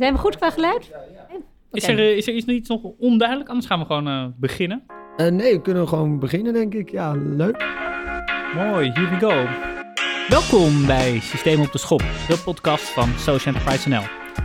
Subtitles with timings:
[0.00, 0.90] Zijn we goed qua geluid?
[1.72, 3.48] Is, er, eh, is er iets, iets nog onduidelijk?
[3.48, 4.82] Anders gaan we gewoon eh, beginnen.
[5.16, 6.90] Eh, nee, we kunnen gewoon beginnen, denk ik.
[6.90, 7.64] Ja, leuk.
[8.54, 9.46] Mooi, here we go.
[10.28, 14.02] Welkom bij Systeem op de Schop, de podcast van Social Enterprise NL.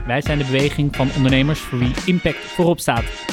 [0.07, 3.26] Wij zijn de beweging van ondernemers voor wie impact voorop staat.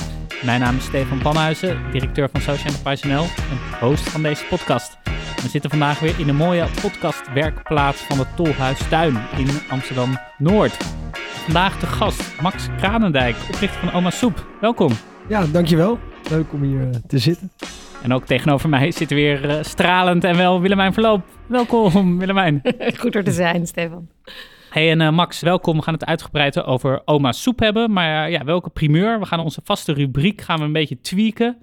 [0.44, 4.98] Mijn naam is Stefan Panhuizen, directeur van Social Enterprise NL en host van deze podcast.
[5.42, 11.01] We zitten vandaag weer in een mooie podcastwerkplaats van het Tolhuistuin in Amsterdam-Noord.
[11.42, 14.46] Vandaag de gast Max Kranendijk, oprichter van Oma Soep.
[14.60, 14.92] Welkom.
[15.28, 15.98] Ja, dankjewel.
[16.30, 17.50] Leuk om hier eh, te zitten.
[18.02, 21.24] En ook tegenover mij zit weer eh, stralend en wel Willemijn Verloop.
[21.46, 22.62] Welkom Willemijn.
[23.00, 24.08] Goed er te zijn, Stefan.
[24.70, 25.76] Hey en eh, Max, welkom.
[25.76, 27.92] We gaan het uitgebreid over oma soep hebben.
[27.92, 29.18] Maar ja, welke primeur?
[29.18, 31.56] We gaan onze vaste rubriek gaan we een beetje tweaken.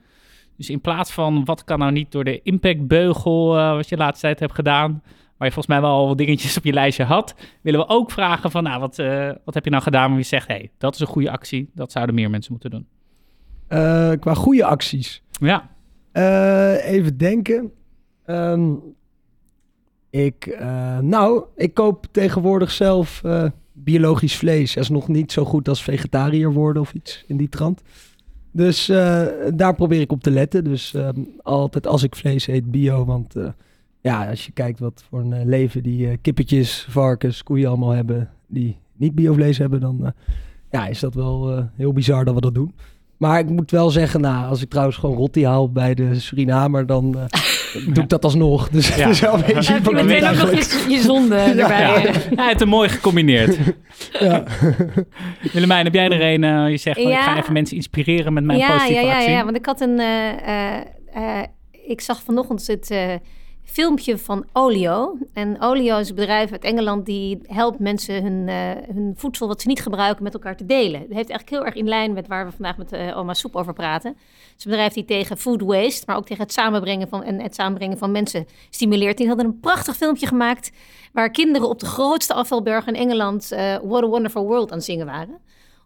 [0.57, 4.25] Dus in plaats van wat kan nou niet door de impactbeugel, wat je de laatste
[4.25, 5.01] tijd hebt gedaan,
[5.39, 8.11] waar je volgens mij wel al wat dingetjes op je lijstje had, willen we ook
[8.11, 10.93] vragen van, nou, wat, eh, wat heb je nou gedaan waar je zegt, hey, dat
[10.93, 12.87] is een goede actie, dat zouden meer mensen moeten doen.
[13.67, 15.23] Eh, qua goede acties.
[15.39, 15.77] Ja,
[16.11, 17.71] Eh, even denken.
[18.25, 18.73] Ehm,
[20.09, 20.59] ik,
[21.01, 23.21] nou, ik koop tegenwoordig zelf
[23.73, 24.73] biologisch vlees.
[24.73, 27.81] Dat is nog niet zo goed als vegetariër worden of iets in die trant.
[28.51, 28.85] Dus
[29.55, 30.63] daar probeer ik op te letten.
[30.63, 33.05] Dus ehm, altijd als ik vlees eet, bio.
[33.05, 33.35] Want
[34.09, 37.89] ja, als je kijkt wat voor een eh, leven die eh, kippetjes, varkens, koeien allemaal
[37.91, 38.29] hebben...
[38.47, 40.11] die niet biovlees hebben, dan eh,
[40.71, 42.73] ja, is dat wel eh, heel bizar dat we dat doen.
[43.17, 46.85] Maar ik moet wel zeggen, nou, als ik trouwens gewoon rotti haal bij de Surinamer,
[46.85, 47.11] dan
[47.93, 48.69] doe ik dat alsnog.
[48.69, 49.07] Dus Ja.
[49.33, 51.79] een beetje meteen ook nog je, je zonde erbij.
[52.03, 52.11] ja.
[52.35, 53.57] ja het is mooi gecombineerd.
[54.19, 54.43] Ja.
[55.53, 57.37] Willemijn, heb jij er een, eh, je zegt, van, ik ga Ja.
[57.41, 59.31] even mensen inspireren met mijn ja, positieve ja, ja, actie.
[59.31, 59.99] ja, want ik had een.
[59.99, 60.29] eh,
[60.77, 61.43] eh, eh,
[61.87, 63.13] ik zag vanochtend het eh,
[63.71, 65.17] filmpje van Olio.
[65.33, 69.61] En Olio is een bedrijf uit Engeland die helpt mensen hun, eh, hun voedsel wat
[69.61, 70.99] ze niet gebruiken met elkaar te delen.
[70.99, 73.55] Dat heeft eigenlijk heel erg in lijn met waar we vandaag met eh, oma Soep
[73.55, 74.11] over praten.
[74.11, 77.41] Het is een bedrijf die tegen food waste, maar ook tegen het samenbrengen van, en
[77.41, 79.17] het samenbrengen van mensen stimuleert.
[79.17, 80.71] Die hadden een prachtig filmpje gemaakt
[81.13, 85.05] waar kinderen op de grootste afvalberg in Engeland eh, What a Wonderful World aan zingen
[85.05, 85.37] waren.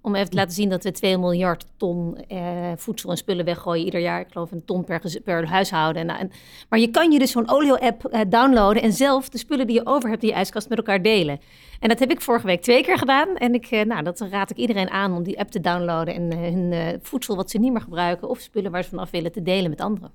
[0.06, 3.86] Om even te laten zien dat we 2 miljard ton eh, voedsel en spullen weggooien
[3.86, 4.20] ieder jaar.
[4.20, 6.02] Ik geloof een ton per, per huishouden.
[6.02, 6.32] En, nou, en-
[6.70, 9.86] maar je kan je dus zo'n Olio-app eh, downloaden en zelf de spullen die je
[9.86, 11.40] over hebt in je ijskast met elkaar delen.
[11.80, 13.36] En dat heb ik vorige week twee keer gedaan.
[13.36, 16.32] En ik, eh, nou, dat raad ik iedereen aan om die app te downloaden en
[16.32, 19.32] eh, hun eh, voedsel wat ze niet meer gebruiken of spullen waar ze vanaf willen
[19.32, 20.12] te delen met anderen.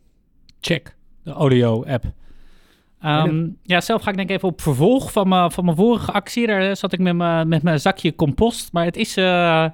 [0.60, 2.04] Check, de Olio-app.
[3.00, 6.46] Ehm, ja, zelf ga ik denk even op vervolg van mijn, van mijn vorige actie.
[6.46, 8.72] Daar zat ik met mijn, met mijn zakje compost.
[8.72, 9.64] Maar het is, eh,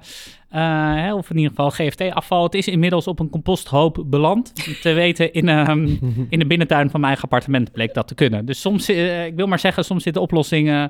[0.55, 4.81] eh, of in ieder geval GFT-afval, het is inmiddels op een composthoop beland.
[4.81, 5.87] Te weten, in, ehm,
[6.29, 8.45] in de binnentuin van mijn eigen appartement bleek dat te kunnen.
[8.45, 10.83] Dus soms, eh, ik wil maar zeggen, soms zit de oplossing eh,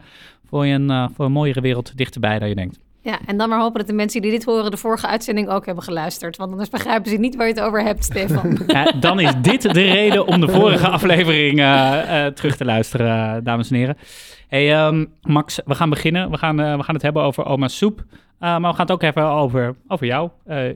[0.45, 2.79] voor, je een, eh, voor een mooiere wereld dichterbij dan je denkt.
[3.05, 5.65] Ja, en dan maar hopen dat de mensen die dit horen de vorige uitzending ook
[5.65, 6.37] hebben geluisterd.
[6.37, 8.57] Want anders begrijpen ze niet waar je het over hebt, Stefan.
[8.67, 13.35] Ja, dan is dit de reden om de vorige aflevering eh, eh, terug te luisteren,
[13.35, 13.97] eh, dames en heren.
[14.47, 16.31] Hey, ehm, Max, we gaan beginnen.
[16.31, 18.03] We gaan, we gaan het hebben over oma soep.
[18.39, 20.29] Maar we gaan het ook even over, over jou.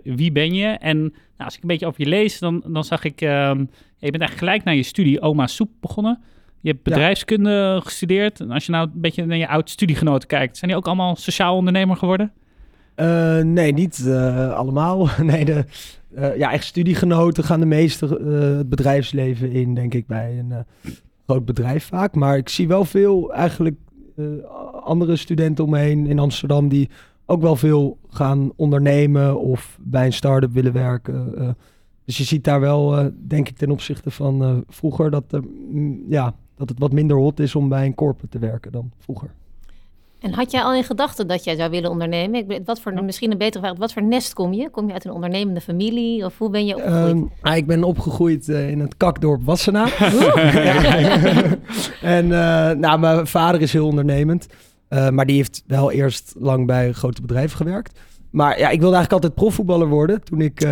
[0.04, 0.68] Wie ben je?
[0.68, 3.22] En nou, als ik een beetje over je lees, dan, dan zag ik...
[3.22, 3.60] ehm,
[3.98, 6.22] je bent eigenlijk gelijk naar je studie oma soep begonnen.
[6.62, 6.94] Je hebt Ja.
[6.94, 8.40] bedrijfskunde gestudeerd.
[8.40, 10.58] En als je nou een beetje naar je oud-studiegenoten kijkt...
[10.58, 12.32] zijn die ook allemaal sociaal ondernemer geworden?
[13.00, 15.08] Eh, nee, niet eh, allemaal.
[15.22, 15.66] nee, de,
[16.16, 20.66] eh, ja, echt studiegenoten gaan de meeste het bedrijfsleven in, denk ik, bij een
[21.26, 22.16] groot bedrijf vaak.
[22.16, 23.76] Maar ik zie wel veel eigenlijk
[24.84, 26.90] andere studenten om me heen in Amsterdam die
[27.26, 31.34] ook wel veel gaan ondernemen of bij een start-up willen werken.
[32.06, 36.36] dus je ziet daar wel, denk ik, ten opzichte van vroeger dat, er, mm, ja,
[36.60, 39.30] dat het wat minder hot is om bij een corporate te werken dan vroeger.
[40.20, 42.50] En had jij al in gedachten dat jij zou willen ondernemen?
[42.50, 44.70] Ik wat voor, misschien een betere vraag, wat voor nest kom je?
[44.70, 47.16] Kom je uit een ondernemende familie of hoe ben je opgegroeid?
[47.16, 49.98] Ehm, ah, ik ben opgegroeid eh, in het kakdorp Wassenaar.
[52.02, 54.48] En eh, nou, mijn vader is heel ondernemend.
[54.88, 58.00] eh, maar die heeft wel eerst lang bij grote bedrijven gewerkt.
[58.30, 60.68] Maar ja, ik wilde eigenlijk altijd profvoetballer worden toen ik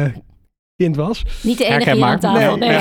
[0.78, 1.24] kind was.
[1.44, 2.20] Niet de enige herkenbaar.
[2.20, 2.58] hier aan tafel.
[2.58, 2.80] Nee, Nee,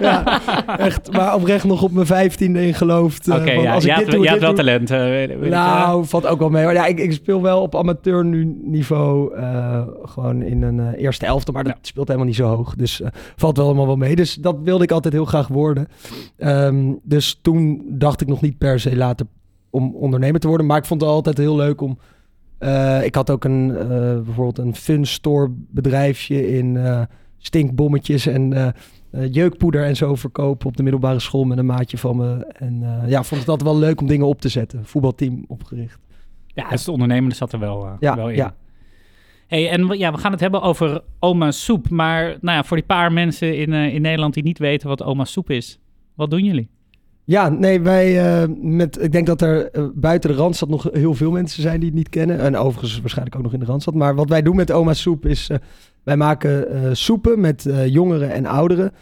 [0.10, 0.40] ja,
[0.78, 3.28] echt, maar oprecht nog op mijn vijftiende in geloofd.
[3.28, 4.90] eh, Oké, ja, als je ik had, dit doe, je had dit wel doe- talent.
[4.90, 5.50] eh, weet- weet ik, eh.
[5.50, 6.64] nou, valt ook wel mee.
[6.64, 11.26] Maar ja, ik, ik speel wel op amateur nu niveau eh, gewoon in een eerste
[11.26, 11.78] elfte, maar dat Ja.
[11.82, 12.74] speelt helemaal niet zo hoog.
[12.74, 14.16] Dus eh, valt wel allemaal wel mee.
[14.16, 15.88] Dus dat wilde ik altijd heel graag worden.
[16.36, 19.26] Ehm, dus toen dacht ik nog niet per se later
[19.70, 21.98] om ondernemer te worden, maar ik vond het altijd heel leuk om.
[22.58, 23.86] Eh, ik had ook een eh,
[24.20, 27.02] bijvoorbeeld een fun store bedrijfje in eh,
[27.38, 28.74] stinkbommetjes en
[29.30, 32.46] jeukpoeder en zo verkopen op de middelbare school met een maatje van me.
[32.46, 34.84] En ja, vond het altijd wel leuk om dingen op te zetten.
[34.84, 35.98] Voetbalteam opgericht.
[36.46, 38.36] Ja, dus de ondernemer zat er wel, Ja, wel in.
[38.36, 38.54] ja.
[39.46, 41.88] Hey, en we- ja, we gaan het hebben over oma soep.
[41.90, 45.24] Maar nou ja, voor die paar mensen in, in Nederland die niet weten wat oma
[45.24, 45.78] soep is,
[46.14, 46.68] wat doen jullie?
[47.26, 49.02] Ja, nee, wij eh, met.
[49.02, 51.98] Ik denk dat er eh, buiten de Randstad nog heel veel mensen zijn die het
[51.98, 52.38] niet kennen.
[52.38, 53.94] En overigens waarschijnlijk ook nog in de Randstad.
[53.94, 55.48] Maar wat wij doen met Oma Soep is.
[55.48, 55.58] eh,
[56.02, 58.92] wij maken soepen met jongeren en ouderen.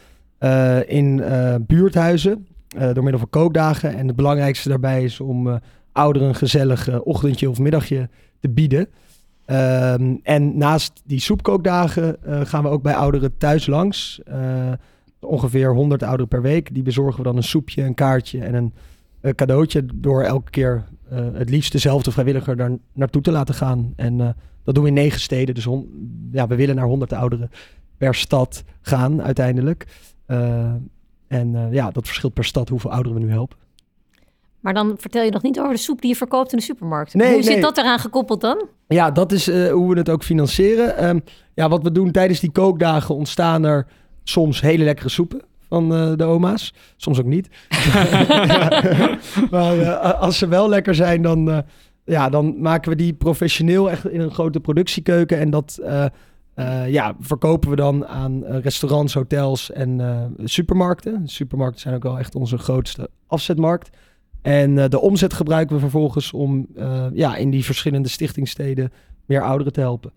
[0.86, 1.22] in
[1.66, 2.46] buurthuizen.
[2.68, 3.94] door middel van kookdagen.
[3.96, 5.60] En het belangrijkste daarbij is om
[5.92, 8.08] ouderen een gezellig ochtendje of middagje
[8.40, 8.88] te bieden.
[9.44, 14.20] Ehm, en naast die soepkookdagen gaan we ook bij ouderen thuis langs.
[15.24, 16.74] Ongeveer 100 ouderen per week.
[16.74, 18.72] Die bezorgen we dan een soepje, een kaartje en een
[19.22, 19.86] eh, cadeautje.
[19.94, 23.92] Door elke keer eh, het liefst dezelfde vrijwilliger daar naartoe te laten gaan.
[23.96, 24.28] En eh,
[24.64, 25.54] dat doen we in negen steden.
[25.54, 25.68] Dus
[26.32, 27.50] ja, we willen naar 100 ouderen
[27.96, 29.86] per stad gaan uiteindelijk.
[31.26, 33.58] En ja, dat verschilt per stad hoeveel ouderen we nu helpen.
[34.60, 37.14] Maar dan vertel je nog niet over de soep die je verkoopt in de supermarkt.
[37.14, 37.52] Nee, Hoe nee.
[37.52, 38.66] zit dat eraan gekoppeld dan?
[38.88, 40.96] Ja, dat is hoe we het ook financieren.
[40.96, 41.18] Ehm,
[41.54, 43.86] ja, wat we doen tijdens die kookdagen ontstaan er
[44.24, 45.42] soms hele lekkere soepen
[45.72, 46.74] van eh, de oma's.
[46.96, 47.48] Soms ook niet.
[49.50, 51.58] maar eh, als ze wel lekker zijn, dan, eh,
[52.04, 55.38] ja, dan maken we die professioneel echt in een grote productiekeuken.
[55.38, 55.80] En dat
[56.86, 60.00] ja, verkopen we dan aan restaurants, hotels en
[60.44, 61.28] supermarkten.
[61.28, 63.90] Supermarkten zijn ook wel echt onze grootste afzetmarkt.
[64.42, 66.66] En de omzet gebruiken we vervolgens om
[67.12, 68.92] ja, in die verschillende stichtingsteden
[69.26, 70.12] meer ouderen te helpen.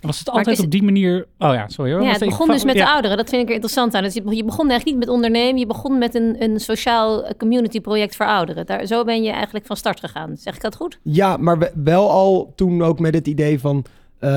[0.00, 1.26] Was het altijd is op die manier...
[1.38, 2.02] Oh ja, sorry hoor.
[2.02, 2.84] Ja, het begon ik- dus met ja.
[2.84, 3.16] de ouderen.
[3.16, 4.02] Dat vind ik er interessant aan.
[4.02, 5.58] Dus je je begon eigenlijk niet met ondernemen.
[5.58, 8.66] Je begon met een, een sociaal eh, community project voor ouderen.
[8.66, 10.36] Daar, zo ben je eigenlijk van start gegaan.
[10.36, 10.98] Zeg ik dat goed?
[11.02, 13.84] Ja, maar we- wel al toen ook met het idee van
[14.18, 14.30] eh,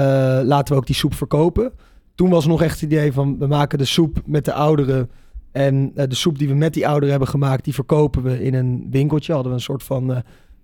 [0.44, 1.72] laten we ook die soep verkopen.
[2.16, 5.10] Toen was nog echt het idee van we maken de soep met de ouderen.
[5.52, 8.54] En eh, de soep die we met die ouderen hebben gemaakt, die verkopen we in
[8.54, 9.34] een winkeltje.
[9.34, 10.20] Hadden we een soort van eh,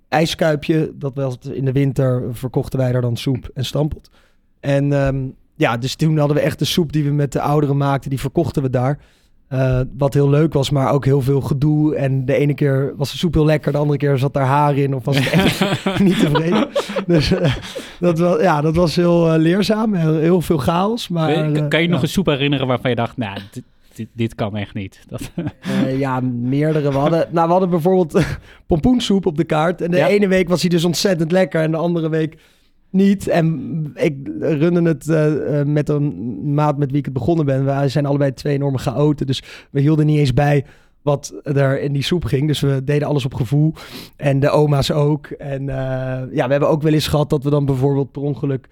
[0.07, 0.91] ijskuipje.
[0.95, 4.09] Dat was in de winter verkochten wij daar dan soep en stampot.
[4.59, 5.17] En ehm,
[5.55, 8.19] ja, dus toen hadden we echt de soep die we met de ouderen maakten, die
[8.19, 8.99] verkochten we daar.
[9.47, 11.95] Eh, wat heel leuk was, maar ook heel veel gedoe.
[11.95, 14.77] En de ene keer was de soep heel lekker, de andere keer zat daar haar
[14.77, 16.67] in of was het echt niet tevreden.
[17.07, 17.55] Dus eh,
[17.99, 21.07] dat, was, ja, dat was heel eh, leerzaam, heel, heel veel chaos.
[21.07, 23.63] Maar, Kan- kan je nog een soep herinneren waarvan je dacht, nou, dit,
[23.95, 24.99] dit, dit kan echt niet.
[25.07, 25.31] Dat,
[25.97, 26.91] ja, meerdere.
[26.91, 28.23] We hadden, nou, we hadden bijvoorbeeld
[28.67, 29.81] pompoensoep op de kaart.
[29.81, 30.07] En de Ja.
[30.07, 32.37] ene week was hij dus ontzettend lekker en de andere week
[32.89, 33.27] niet.
[33.27, 37.65] En ik runde het eh, eh, met een maat met wie ik het begonnen ben.
[37.65, 40.65] Wij zijn allebei twee enorme chaoten, dus we hielden niet eens bij
[41.01, 42.47] wat er in die soep ging.
[42.47, 43.73] Dus we deden alles op gevoel.
[44.15, 45.27] En de oma's ook.
[45.27, 48.67] En eh, ja, we hebben ook wel eens gehad dat we dan bijvoorbeeld per ongeluk...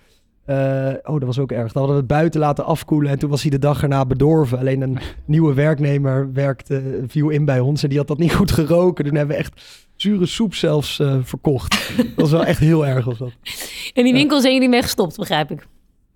[0.47, 1.71] eh, oh, dat was ook erg.
[1.71, 4.59] Dan hadden we het buiten laten afkoelen en toen was hij de dag erna bedorven.
[4.59, 8.51] Alleen een nieuwe werknemer werkte, viel in bij ons en die had dat niet goed
[8.51, 9.05] geroken.
[9.05, 11.94] Toen hebben we echt zure soep zelfs eh, verkocht.
[11.97, 13.05] dat was wel echt heel erg.
[13.05, 13.31] Was dat.
[13.94, 15.67] In die winkel zijn jullie mee gestopt, begrijp ik.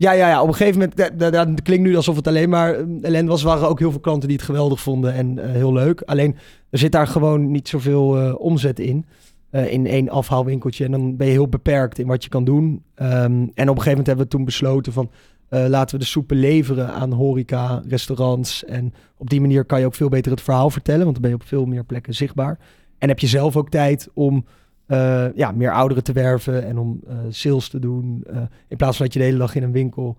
[0.02, 0.42] Ja, ja, ja.
[0.42, 3.32] Op een gegeven moment, dat, dat, dat klinkt nu alsof het alleen maar eh, ellende
[3.32, 3.42] was.
[3.42, 6.02] Er waren ook heel veel klanten die het geweldig vonden en eh, heel leuk.
[6.02, 6.36] Alleen,
[6.70, 9.06] er zit daar gewoon niet zoveel eh, omzet in.
[9.52, 10.86] Eh, in één afhaalwinkeltje.
[10.86, 12.84] En dan ben je heel beperkt in wat je kan doen.
[12.96, 15.12] Ehm, en op een gegeven moment hebben we toen besloten van...
[15.50, 18.66] eh, laten we de soepen leveren aan horeca, restaurants.
[18.66, 21.02] En op die manier kan je ook veel beter het verhaal vertellen.
[21.02, 22.60] Want dan ben je op veel meer plekken zichtbaar.
[22.98, 24.46] En heb je zelf ook tijd om
[24.86, 27.00] eh, ja, meer ouderen te werven en om
[27.30, 28.24] sales te doen.
[28.68, 30.18] in plaats van dat je de hele dag in een winkel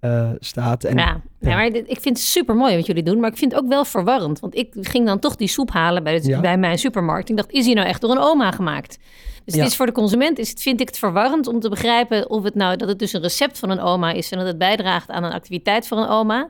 [0.00, 0.84] eh, staat.
[0.84, 1.06] En, ja,
[1.40, 1.48] ja.
[1.50, 1.56] ja.
[1.56, 3.20] maar dit- ik vind het super mooi wat jullie doen.
[3.20, 4.40] Maar ik vind het ook wel verwarrend.
[4.40, 6.40] Want ik ging dan toch die soep halen bij, het- Ja.
[6.40, 7.28] bij mijn supermarkt.
[7.28, 8.98] Ik dacht, is die nou echt door een oma gemaakt?
[9.44, 12.30] Dus het is voor de consument is het, vind ik het verwarrend om te begrijpen
[12.30, 14.58] of het nou dat het dus een recept van een oma is en dat het
[14.58, 16.48] bijdraagt aan een activiteit voor een oma.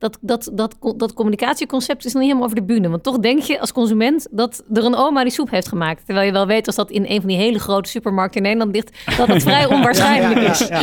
[0.00, 2.88] Dat, dat, dat, dat communicatieconcept is nog niet helemaal over de bühne.
[2.88, 6.04] Want toch denk je als consument dat er een oma die soep heeft gemaakt.
[6.04, 8.74] Terwijl je wel weet als dat in een van die hele grote supermarkten in Nederland
[8.74, 10.68] ligt, dat het vrij onwaarschijnlijk ja, is.
[10.68, 10.82] Ja,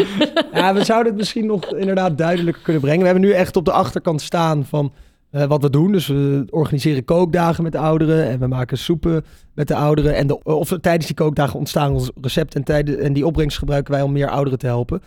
[0.53, 3.00] Ja, we zouden het misschien nog inderdaad duidelijker kunnen brengen.
[3.00, 4.93] We hebben nu echt op de achterkant staan van
[5.29, 5.91] eh, wat we doen.
[5.91, 10.15] Dus we organiseren kookdagen met de ouderen en we maken soepen met de ouderen.
[10.15, 13.93] En de, of tijdens die kookdagen ontstaan ons recepten en, tijden, en die opbrengst gebruiken
[13.93, 15.01] wij om meer ouderen te helpen.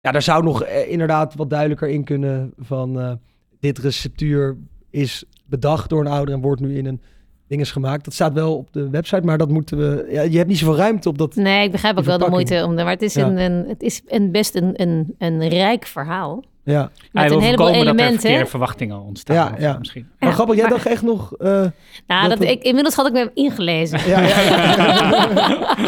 [0.00, 3.12] Ja, daar zou nog eh, inderdaad wat duidelijker in kunnen van eh,
[3.60, 4.56] dit receptuur
[4.90, 7.00] is bedacht door een ouder en wordt nu in een
[7.48, 8.04] ding is gemaakt.
[8.04, 10.08] Dat staat wel op de website, maar dat moeten we.
[10.10, 11.34] Ja, je hebt niet zoveel ruimte op dat.
[11.34, 12.74] Nee, ik begrijp ook wel de moeite om.
[12.74, 13.26] Maar het is, Ja.
[13.26, 16.44] een, een, het is een best een, een, een rijk verhaal.
[16.66, 18.48] Ja, Met een heleboel voorkomen dat er elementen.
[18.48, 19.36] verwachtingen ontstaan.
[19.36, 19.76] Ja, of ja.
[19.78, 20.08] Misschien.
[20.18, 21.32] maar grappig, jij maar- dacht echt nog...
[21.32, 21.64] eh,
[22.06, 24.00] Nou, Dat ik, inmiddels had ik me ingelezen.
[24.08, 25.26] ja, ja, ja.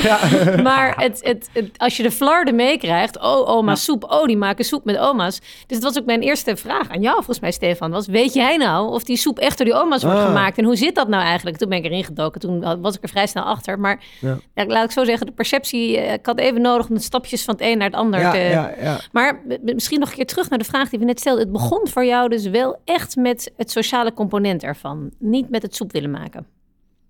[0.08, 0.18] ja.
[0.62, 3.76] Maar het, het, het- als je de flarden meekrijgt, oh, oma Ja.
[3.76, 5.38] soep, oh, die maken soep met oma's.
[5.66, 7.90] Dus dat was ook mijn eerste vraag aan jou, volgens mij, Stefan.
[7.90, 10.24] Was, weet jij nou of die soep echt door die oma's wordt Ah.
[10.26, 10.58] gemaakt?
[10.58, 11.56] En hoe zit dat nou eigenlijk?
[11.56, 13.78] Toen ben ik erin gedoken, toen was ik er vrij snel achter.
[13.78, 14.38] Maar Ja.
[14.54, 17.44] ja, laat ik zo zeggen, de perceptie, eh, ik had even nodig om de stapjes
[17.44, 18.38] van het een naar het ander Ja, te...
[18.38, 18.98] ja, ja.
[19.12, 21.42] Maar misschien nog een keer terug naar de vraag die we net stelden.
[21.42, 25.10] Het begon voor jou dus wel echt met het sociale component ervan.
[25.18, 26.46] Niet met het soep willen maken.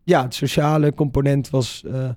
[0.05, 2.09] ja, het sociale component was eh,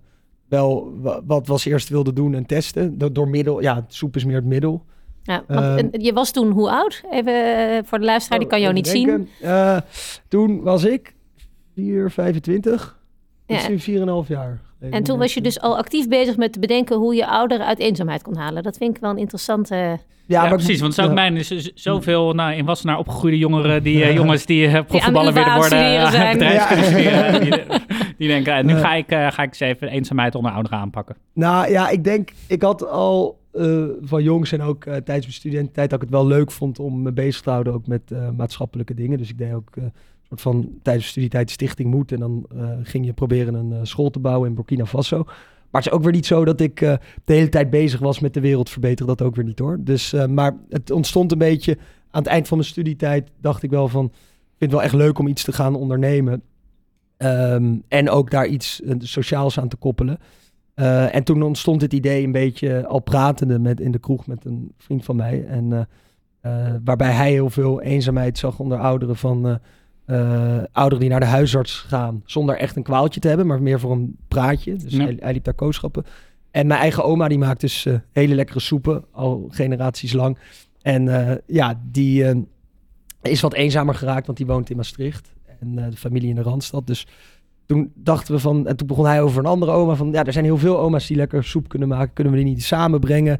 [0.49, 2.97] wel wa- wat we als eerst wilden doen en testen.
[2.97, 4.85] Door, door middel, ja, het soep is meer het middel.
[5.23, 6.01] Ja, want, Ehm.
[6.01, 7.03] je was toen hoe oud?
[7.11, 7.33] Even
[7.69, 9.29] eh, voor de luisteraar, die kan jou Oh, niet zien.
[9.41, 9.77] Eh,
[10.27, 11.15] toen was ik
[11.75, 12.99] 4, 25.
[13.45, 13.55] Ja.
[13.55, 13.79] Dus nu
[14.23, 14.61] 4,5 jaar.
[14.89, 17.79] En toen was je dus al actief bezig met te bedenken hoe je ouderen uit
[17.79, 18.63] eenzaamheid kon halen.
[18.63, 19.99] Dat vind ik wel een interessante.
[20.25, 20.79] Ja, maar- precies.
[20.81, 21.13] Want zo ook ja.
[21.13, 21.43] mijn,
[21.75, 26.11] zoveel nou, in Wassenaar opgegroeide jongeren, die eh, jongens die eh, profvoetballer willen worden, eh,
[26.11, 26.39] zijn.
[26.39, 27.39] Ja.
[27.39, 27.53] die,
[28.17, 28.79] die denken, nu Ja.
[28.79, 31.15] ga ik, eh, ga ik eens even eenzaamheid onder ouderen aanpakken.
[31.33, 35.89] Nou ja, ik denk, ik had al eh, van jongs en ook tijdens mijn studententijd
[35.89, 38.93] dat ik het wel leuk vond om me bezig te houden ook met eh, maatschappelijke
[38.93, 39.17] dingen.
[39.17, 39.83] Dus ik deed ook eh,
[40.31, 44.09] van tijdens de studietijd Stichting Moed en dan eh, ging je proberen een eh, school
[44.09, 45.23] te bouwen in Burkina Faso.
[45.69, 46.93] Maar het is ook weer niet zo dat ik eh,
[47.25, 49.07] de hele tijd bezig was met de wereld verbeteren.
[49.07, 49.77] Dat ook weer niet hoor.
[49.79, 51.77] Dus, maar het ontstond een beetje
[52.11, 53.31] aan het eind van mijn studietijd.
[53.41, 54.11] Dacht ik wel van, ik
[54.57, 56.41] vind het wel echt leuk om iets te gaan ondernemen.
[57.17, 60.17] Ehm, en ook daar iets sociaals aan te koppelen.
[61.11, 64.71] En toen ontstond het idee een beetje al pratende met, in de kroeg met een
[64.77, 65.45] vriend van mij.
[65.45, 65.87] En
[66.83, 69.59] waarbij hij heel veel eenzaamheid zag onder ouderen van
[70.05, 73.79] eh, ouderen die naar de huisarts gaan zonder echt een kwaaltje te hebben, maar meer
[73.79, 74.75] voor een praatje.
[74.75, 75.03] Dus Ja.
[75.03, 76.03] hij, hij liep daar kooschappen.
[76.51, 80.37] En mijn eigen oma die maakt dus eh, hele lekkere soepen, al generaties lang.
[80.81, 82.45] En eh, ja, die
[83.21, 85.33] is wat eenzamer geraakt, want die woont in Maastricht.
[85.59, 86.87] En de familie in de Randstad.
[86.87, 87.07] Dus
[87.65, 90.33] toen dachten we van, en toen begon hij over een andere oma van, ja, er
[90.33, 92.13] zijn heel veel oma's die lekker soep kunnen maken.
[92.13, 93.39] Kunnen we die niet samenbrengen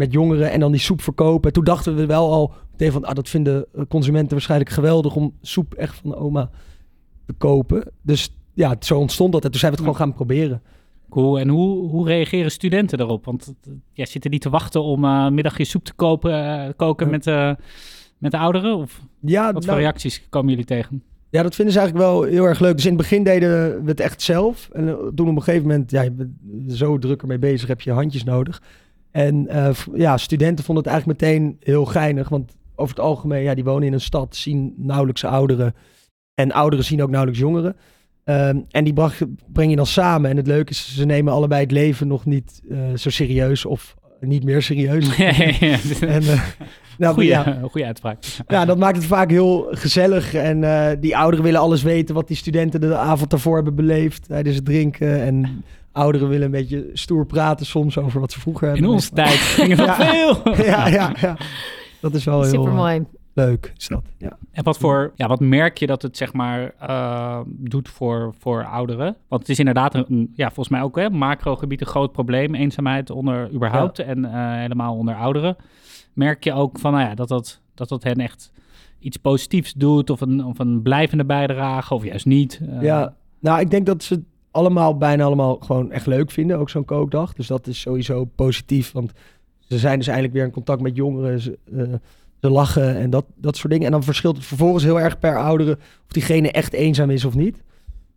[0.00, 1.46] met jongeren en dan die soep verkopen?
[1.48, 5.14] En toen dachten we wel al meteen van, ah, dat vinden eh, consumenten waarschijnlijk geweldig
[5.14, 6.50] om soep echt van de oma
[7.26, 7.90] te kopen.
[8.02, 9.44] Dus ja, zo ontstond dat.
[9.44, 10.62] En toen zijn we het gewoon gaan proberen.
[11.10, 11.38] Cool.
[11.38, 13.24] En hoe, hoe reageren studenten daarop?
[13.24, 17.12] Want eh, ja, zitten die te wachten om een middagje soep te kopen, koken Ja.
[17.12, 17.24] met,
[18.18, 18.76] met de ouderen?
[18.76, 21.02] Of Ja, wat voor nou, reacties komen jullie tegen?
[21.30, 22.74] Ja, dat vinden ze eigenlijk wel heel erg leuk.
[22.74, 24.68] Dus in het begin deden we het echt zelf.
[24.72, 26.30] En toen op een gegeven moment, ja, je bent
[26.68, 28.62] zo druk ermee bezig, heb je handjes nodig.
[29.10, 32.28] En eh, ja, studenten vonden het eigenlijk meteen heel geinig.
[32.28, 35.74] Want over het algemeen, ja, die wonen in een stad, zien nauwelijks ouderen.
[36.34, 37.76] En ouderen zien ook nauwelijks jongeren.
[38.24, 40.30] Ehm, en die bracht, breng je dan samen.
[40.30, 43.94] En het leuke is, ze nemen allebei het leven nog niet eh, zo serieus of
[44.20, 45.08] niet meer serieus.
[46.00, 46.42] en, eh,
[46.98, 48.24] nou, Goeie, ja, goeie uitspraak.
[48.48, 50.34] ja, dat maakt het vaak heel gezellig.
[50.34, 50.60] En
[51.00, 54.64] die ouderen willen alles weten wat die studenten de avond daarvoor hebben beleefd tijdens het
[54.64, 55.22] drinken.
[55.22, 55.64] En
[56.00, 58.84] ouderen willen een beetje stoer praten soms over wat ze vroeger hebben.
[58.84, 59.94] In onze tijd ging er nog Ja.
[59.94, 60.64] veel.
[60.64, 61.36] Ja, ja, ja.
[62.00, 63.04] Dat is wel heel Super eh, mooi.
[63.32, 63.72] leuk.
[63.76, 64.02] Is dat.
[64.18, 64.36] Ja.
[64.52, 68.64] En wat voor, ja, wat merk je dat het zeg maar eh, doet voor, voor
[68.64, 69.16] ouderen?
[69.28, 73.10] Want het is inderdaad een, ja, volgens mij ook hè, macrogebied een groot probleem, eenzaamheid
[73.10, 75.56] onder überhaupt en eh, helemaal onder ouderen.
[76.12, 78.52] Merk je ook van, nou ja, dat dat, dat dat hen echt
[78.98, 82.60] iets positiefs doet of een, of een blijvende bijdrage of juist niet?
[82.80, 86.58] Ja, nou, ik denk dat ze het allemaal, bijna allemaal gewoon echt leuk vinden.
[86.58, 87.32] Ook zo'n kookdag.
[87.32, 88.92] Dus dat is sowieso positief.
[88.92, 89.12] Want
[89.58, 91.40] ze zijn dus eindelijk weer in contact met jongeren.
[91.40, 91.82] Ze, eh,
[92.40, 93.86] ze lachen en dat, dat soort dingen.
[93.86, 95.72] En dan verschilt het vervolgens heel erg per oudere
[96.06, 97.62] of diegene echt eenzaam is of niet.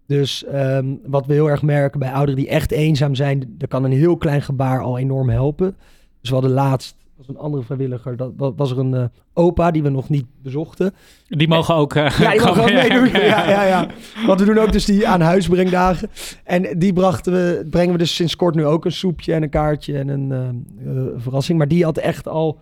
[0.05, 3.83] Dus ehm, wat we heel erg merken bij ouderen die echt eenzaam zijn, daar kan
[3.83, 5.75] een heel klein gebaar al enorm helpen.
[6.21, 6.95] Dus we hadden laatst,
[7.27, 9.03] was een andere vrijwilliger, dat wa- was er een eh,
[9.33, 10.93] opa die we nog niet bezochten.
[11.27, 11.93] Die mogen ook.
[11.95, 12.63] eh, Ja, die mag komen.
[12.63, 13.09] ook meedoen.
[13.21, 13.87] Ja, ja, ja.
[14.25, 16.09] Want we doen ook dus die aan huisbrengdagen.
[16.43, 19.49] En die brachten we, brengen we dus sinds kort nu ook een soepje en een
[19.49, 20.31] kaartje en een
[20.85, 21.57] eh, verrassing.
[21.57, 22.59] Maar die had echt al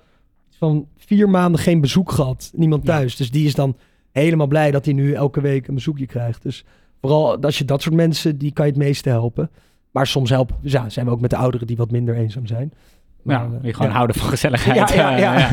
[0.58, 2.52] van vier maanden geen bezoek gehad.
[2.56, 2.94] Niemand Ja.
[2.96, 3.16] thuis.
[3.16, 3.76] Dus die is dan
[4.12, 6.44] helemaal blij dat hij nu elke week een bezoekje krijgt.
[6.44, 6.66] Dus
[7.02, 9.50] vooral als je dat soort mensen, die kan je het meeste helpen.
[9.92, 12.74] Maar soms helpen, ja, zijn we ook met de ouderen die wat minder eenzaam zijn.
[13.24, 13.96] Ja, Maar, eh, die gewoon ja.
[13.96, 14.94] houden van gezelligheid.
[14.94, 15.50] Ja, ja, ja.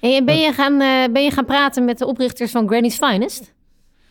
[0.00, 2.96] Hey, en ben, je gaan, eh, ben je gaan praten met de oprichters van Granny's
[2.96, 3.54] Finest?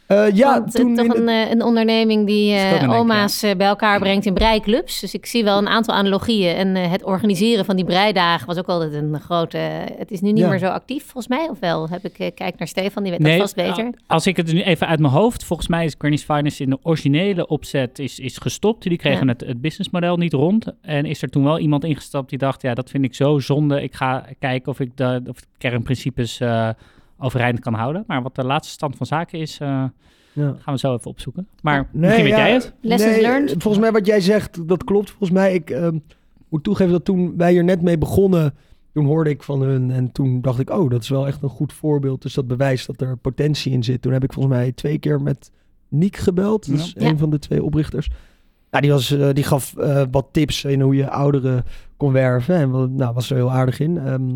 [0.07, 4.25] Eh, ja, Want, toen toch een, eh, een onderneming die eh, oma's bij elkaar brengt
[4.25, 4.99] in breiklubs.
[4.99, 6.55] Dus ik zie wel een aantal analogieën.
[6.55, 9.57] En eh, het organiseren van die breidagen was ook altijd een grote...
[9.97, 10.49] het is nu niet Ja.
[10.49, 11.47] meer zo actief, volgens mij.
[11.49, 11.89] Of wel?
[11.89, 13.89] Heb ik, eh, kijk naar Stefan, die weet dat vast beter.
[14.07, 16.77] Als ik het nu even uit mijn hoofd, volgens mij is Granny's Finest in de
[16.83, 18.83] originele opzet is, is gestopt.
[18.83, 19.31] Die kregen Ja.
[19.31, 20.65] het, het businessmodel niet rond.
[20.81, 23.81] En is er toen wel iemand ingestapt die dacht, ja, dat vind ik zo zonde.
[23.83, 26.69] Ik ga kijken of ik de, of de kernprincipes eh,
[27.17, 28.03] overeind kan houden.
[28.07, 29.67] Maar wat de laatste stand van zaken is, eh,
[30.33, 30.55] ja.
[30.59, 31.47] gaan we zo even opzoeken.
[31.61, 32.73] Maar Nee, misschien weet ja, jij het.
[32.81, 33.49] Lessons nee, learned?
[33.57, 35.09] Volgens mij wat jij zegt, dat klopt.
[35.09, 35.97] Volgens mij, ik ehm,
[36.49, 38.53] moet toegeven dat toen wij hier net mee begonnen,
[38.93, 41.49] toen hoorde ik van hun en toen dacht ik, oh, dat is wel echt een
[41.49, 42.21] goed voorbeeld.
[42.21, 44.01] Dus dat bewijst dat er potentie in zit.
[44.01, 45.51] Toen heb ik volgens mij twee keer met
[45.89, 47.07] Niek gebeld, dus Ja.
[47.09, 48.09] een van de twee oprichters.
[48.71, 51.63] Nou, die, was, eh, die gaf eh, wat tips in hoe je ouderen
[51.97, 53.97] kon werven en wel- nou, was er heel aardig in.
[53.97, 54.29] Ehm,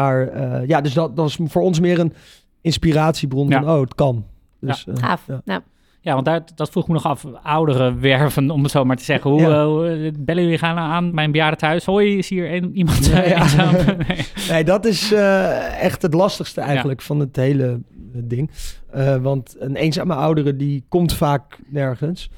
[0.00, 2.12] maar eh, ja, dus dat, dat was voor ons meer een
[2.60, 3.62] inspiratiebron Ja.
[3.62, 4.24] van, oh, het kan.
[4.60, 5.24] Dus, eh, Gaaf.
[5.26, 5.40] ja.
[5.44, 5.60] Nou,
[6.02, 7.24] Ja, want daar, dat vroeg me nog af.
[7.42, 9.30] Ouderen werven, om het zo maar te zeggen.
[9.30, 9.66] Hoe, Ja.
[9.66, 11.84] hoe- bellen jullie gaan aan mijn bejaardentehuis?
[11.84, 13.40] Hoi, is hier een, iemand Ja, ja.
[13.42, 13.74] eenzaam?
[14.08, 14.26] Nee.
[14.50, 17.80] Nee, dat is eh, echt het lastigste eigenlijk van het hele
[18.14, 18.50] ding.
[18.90, 22.30] Eh, want een eenzame oudere die komt vaak nergens.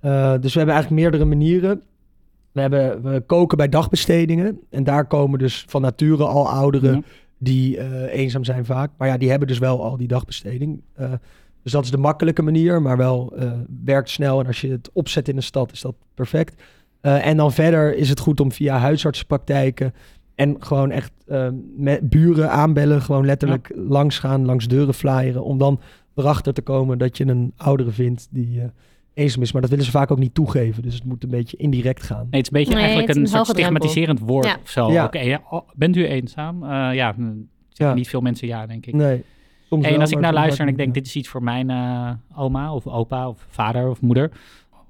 [0.00, 1.82] Eh, dus we hebben eigenlijk meerdere manieren.
[2.52, 4.60] We, hebben, we koken bij dagbestedingen.
[4.70, 7.02] En daar komen dus van nature al ouderen Ja.
[7.38, 8.90] die eh, eenzaam zijn vaak.
[8.96, 10.80] Maar ja, die hebben dus wel al die dagbesteding.
[10.94, 11.12] Eh,
[11.62, 13.52] dus dat is de makkelijke manier, maar wel eh,
[13.84, 14.40] werkt snel.
[14.40, 16.62] En als je het opzet in een stad, is dat perfect.
[17.00, 19.94] En dan verder is het goed om via huisartsenpraktijken
[20.34, 21.12] en gewoon echt
[21.76, 25.80] met buren aanbellen, gewoon letterlijk langs gaan, langs deuren flyeren, om dan
[26.14, 28.62] erachter te komen dat je een oudere vindt die
[29.14, 29.52] eh, eenzaam is.
[29.52, 32.26] Maar dat willen ze vaak ook niet toegeven, dus het moet een beetje indirect gaan.
[32.30, 33.64] Nee, het is een beetje Nee, eigenlijk een, een soort drempel.
[33.64, 34.58] stigmatiserend woord Ja.
[34.62, 34.92] of zo.
[34.92, 35.04] Ja.
[35.04, 36.62] Oké, ja, oh, bent u eenzaam?
[36.62, 37.14] Eh, ja,
[37.68, 38.94] zeggen niet veel mensen ja, denk ik.
[38.94, 39.24] Nee.
[39.68, 41.42] Soms en wel, als ik nou soms luister en ik denk, dit is iets voor
[41.42, 44.30] mijn eh, oma of opa of vader of moeder.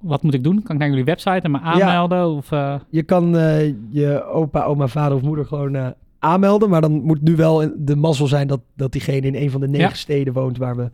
[0.01, 0.63] Wat moet ik doen?
[0.63, 2.29] Kan ik naar jullie website en me aanmelden?
[2.29, 2.83] Of, eh, ja.
[2.91, 5.87] Je kan eh, je opa, oma, vader of moeder gewoon eh,
[6.19, 9.61] aanmelden, maar dan moet nu wel de mazzel zijn dat, dat diegene in een van
[9.61, 9.95] de negen Ja.
[9.95, 10.91] steden woont waar we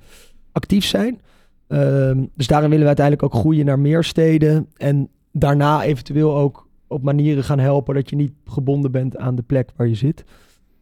[0.52, 1.20] actief zijn.
[1.68, 4.66] Ehm, dus daarin willen we uiteindelijk ook groeien naar meer steden.
[4.76, 9.42] En daarna eventueel ook op manieren gaan helpen dat je niet gebonden bent aan de
[9.42, 10.24] plek waar je zit.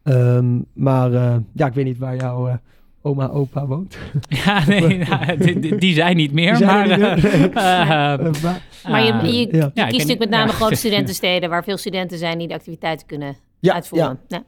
[0.03, 2.55] Ehm, maar eh, ja, ik weet niet waar jouw eh,
[3.03, 3.97] oma, opa woont.
[4.45, 6.57] ja, nee, nou, die, die- zijn niet meer.
[6.57, 7.41] Die zijn maar, er niet eh,
[8.19, 8.43] meer.
[8.43, 9.71] maar- maar je, je, je ja.
[9.75, 10.57] Ja, ik kiest natuurlijk met name ja.
[10.57, 11.51] grote studentensteden...
[11.51, 14.19] waar veel studenten zijn die de activiteiten kunnen ja, uitvoeren.
[14.29, 14.45] Ja.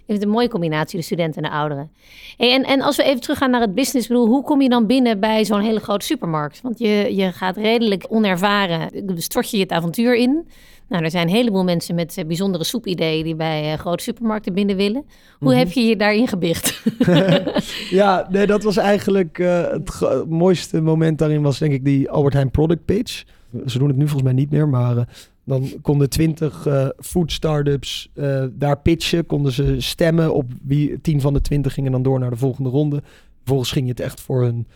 [0.00, 1.90] Ik vind het een mooie combinatie, de studenten en de ouderen.
[2.36, 4.86] Hey, en, en als we even teruggaan naar het business, bedoel, hoe kom je dan
[4.86, 6.60] binnen bij zo'n hele grote supermarkt?
[6.62, 10.48] Want je, je gaat redelijk onervaren, stort je het avontuur in.
[10.88, 14.52] Nou, er zijn een heleboel mensen met eh, bijzondere soepideeën die bij eh, grote supermarkten
[14.54, 15.04] binnen willen.
[15.38, 15.58] Hoe Mhm.
[15.58, 16.82] heb je je daarin gebicht?
[17.90, 22.34] ja, nee, dat was eigenlijk eh, het mooiste moment daarin was denk ik die Albert
[22.34, 23.24] Heijn product pitch.
[23.66, 25.08] Ze doen het nu volgens mij niet meer, maar
[25.50, 29.26] dan konden twintig eh food startups eh, daar pitchen.
[29.26, 32.70] Konden ze stemmen op wie tien van de twintig gingen dan door naar de volgende
[32.70, 33.02] ronde.
[33.36, 34.66] Vervolgens ging je het echt voor een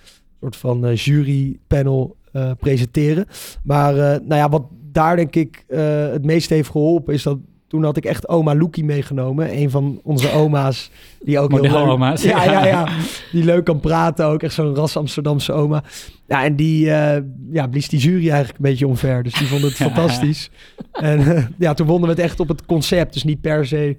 [0.40, 2.16] soort van eh, jurypanel
[2.58, 3.26] presenteren.
[3.62, 5.64] Maar nou ja, wat daar denk ik
[6.10, 7.38] het meest heeft geholpen is dat
[7.74, 9.56] toen had ik echt oma Loekie meegenomen.
[9.58, 12.18] Een van onze oma's die ook heel leuk...
[12.18, 12.88] Ja, ja, ja.
[13.32, 14.42] Die leuk kan praten ook.
[14.42, 15.82] Echt zo'n ras Amsterdamse oma.
[16.26, 19.22] Ja, en die eh, ja, blies die jury eigenlijk een beetje omver.
[19.22, 20.50] Dus die vond het fantastisch.
[20.92, 23.12] En eh, ja, toen wonnen we het echt op het concept.
[23.12, 23.96] Dus niet per se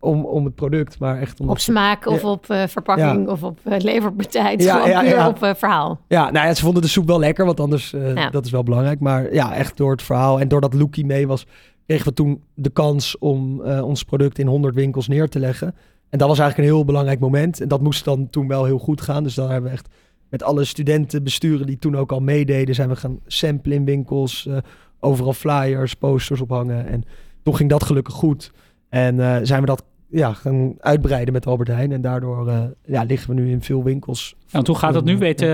[0.00, 1.48] om, om het product, maar echt om...
[1.48, 2.28] op smaak of Ja.
[2.28, 3.32] op eh, verpakking Ja.
[3.32, 4.54] of op uh, leverpartij.
[4.56, 5.28] Ja, Gewoon ja, puur ja.
[5.28, 6.00] op eh, verhaal.
[6.08, 8.30] Ja, nou ja, ze vonden de soep wel lekker, want anders, eh, Ja.
[8.30, 9.00] dat is wel belangrijk.
[9.00, 11.46] Maar ja, echt door het verhaal en doordat Loekie mee was,
[11.86, 15.74] kregen we toen de kans om eh, ons product in 100 winkels neer te leggen.
[16.08, 17.60] En dat was eigenlijk een heel belangrijk moment.
[17.60, 19.22] En dat moest dan toen wel heel goed gaan.
[19.22, 19.88] Dus daar hebben we echt
[20.28, 24.56] met alle studentenbesturen die toen ook al meededen, zijn we gaan samplen in winkels, eh,
[25.00, 26.86] overal flyers, posters ophangen.
[26.86, 27.04] En
[27.42, 28.52] toen ging dat gelukkig goed.
[28.88, 31.92] En eh, zijn we dat ja, gaan uitbreiden met Albert Heijn.
[31.92, 34.36] En daardoor ja, liggen we nu in veel winkels.
[34.50, 35.18] Want hoe gaat dat nu?
[35.18, 35.48] Weten,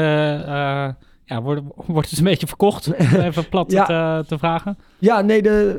[1.30, 2.92] ja, wordt, wordt het een beetje verkocht?
[3.28, 3.84] Even plat Ja.
[4.20, 4.78] te, te vragen.
[4.98, 5.78] Ja, nee, de,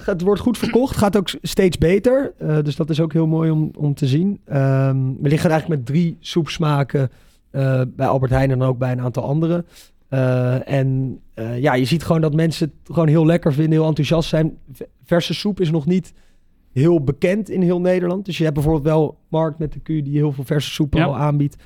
[0.00, 0.96] eh, het wordt goed verkocht.
[0.96, 2.32] Gaat ook steeds beter.
[2.38, 4.40] Eh, dus dat is ook heel mooi om, om te zien.
[4.44, 7.10] Ehm, we liggen eigenlijk met drie soepsmaken
[7.50, 9.64] eh, bij Albert Heijn en ook bij een aantal andere.
[10.08, 13.86] Eh, en eh, ja, je ziet gewoon dat mensen het gewoon heel lekker vinden, heel
[13.88, 14.58] enthousiast zijn.
[15.04, 16.12] Verse soep is nog niet
[16.72, 18.24] heel bekend in heel Nederland.
[18.24, 21.04] Dus je hebt bijvoorbeeld wel Markt met de Q die heel veel verse soepen Ja.
[21.06, 21.56] al aanbiedt.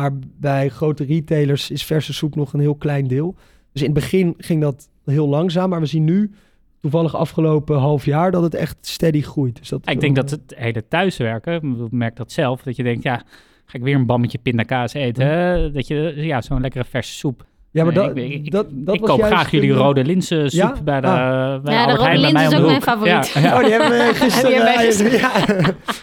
[0.00, 3.34] Maar bij grote retailers is verse soep nog een heel klein deel.
[3.72, 5.70] Dus in het begin ging dat heel langzaam.
[5.70, 6.30] Maar we zien nu,
[6.80, 9.56] toevallig afgelopen half jaar, dat het echt steady groeit.
[9.56, 13.02] Dus dat ik denk dat het hele thuiswerken, ik merk dat zelf, dat je denkt,
[13.02, 13.16] ja,
[13.64, 15.72] ga ik weer een bammetje pindakaas eten.
[15.72, 17.46] Dat je, ja, zo'n lekkere verse soep.
[17.72, 20.04] Ja, maar Nee, dat, ik, ik, dat, dat ik was koop juist graag jullie rode
[20.04, 20.74] linzensoep Ja?
[20.84, 21.62] bij de, Ah.
[21.62, 23.28] bij Ja, de rode linzen is ook mijn favoriet.
[23.28, 23.54] Ja, ja.
[23.56, 25.12] Oh, die hebben we gisteren, Heb je gisteren?
[25.18, 25.30] ja,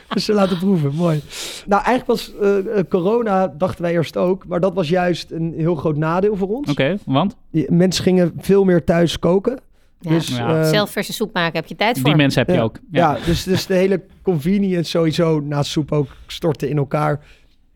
[0.10, 0.96] gisteren laten proeven.
[0.96, 1.22] Mooi.
[1.66, 4.48] Nou, eigenlijk was eh, eh, corona, dachten wij eerst ook.
[4.48, 6.70] Maar dat was juist een heel groot nadeel voor ons.
[6.72, 7.36] Oké, want
[7.68, 9.60] Mensen gingen veel meer thuis koken.
[10.00, 10.10] Ja.
[10.10, 10.62] Dus, Ja.
[10.62, 12.06] eh, Zelf verse soep maken heb je tijd voor.
[12.10, 12.78] die mensen heb je ja, ook.
[12.92, 17.20] Ja, dus, dus de hele convenience sowieso naast soep ook stortte in elkaar.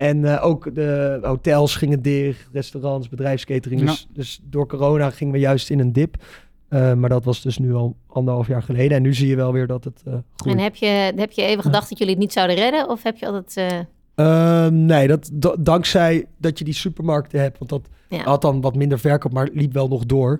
[0.02, 3.82] En eh, ook de hotels gingen dicht, restaurants, bedrijfskatering.
[3.82, 6.16] Dus, dus door corona gingen we juist in een dip.
[6.68, 8.98] Eh, maar dat was dus nu al anderhalf jaar geleden.
[8.98, 10.58] En nu zie je wel weer dat het eh groeit.
[10.58, 12.90] En heb je, heb je even gedacht dat jullie het niet zouden redden?
[12.90, 13.58] Of heb je altijd...
[13.58, 13.80] eh,
[14.16, 17.58] Ehm, nee, dat, da- dankzij dat je die supermarkten hebt.
[17.58, 18.24] Want dat ja.
[18.24, 20.40] had dan wat minder verkoop, maar liep wel nog door.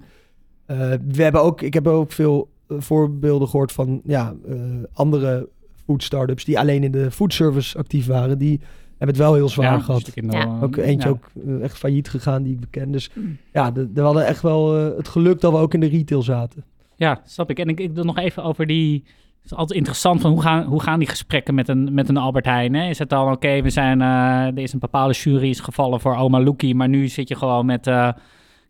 [0.66, 4.56] Eh, we hebben ook, ik heb ook veel voorbeelden gehoord van ja, eh,
[4.94, 5.50] andere
[5.86, 8.38] food startups die alleen in de foodservice actief waren.
[8.38, 8.62] Die
[9.08, 10.08] het wel heel zwaar Ja, gehad.
[10.14, 10.58] in Ja.
[10.62, 11.14] Ook eentje ja.
[11.16, 12.92] ook eh, echt failliet gegaan die ik beken.
[12.92, 13.38] Dus Mm.
[13.54, 16.22] ja, de- we hadden echt wel eh, het geluk dat we ook in de retail
[16.22, 16.64] zaten.
[16.96, 17.60] Ja, snap ik.
[17.60, 19.04] En ik, ik wil nog even over die...
[19.42, 22.18] Het is altijd interessant van hoe gaan, hoe gaan die gesprekken met een, met een
[22.18, 22.74] Albert Heijn?
[22.74, 22.90] Hè?
[22.90, 24.02] Is het dan oké, we zijn...
[24.02, 24.08] eh,
[24.46, 27.66] er is een bepaalde jury is gevallen voor Oma Loekie, maar nu zit je gewoon
[27.66, 28.10] met eh,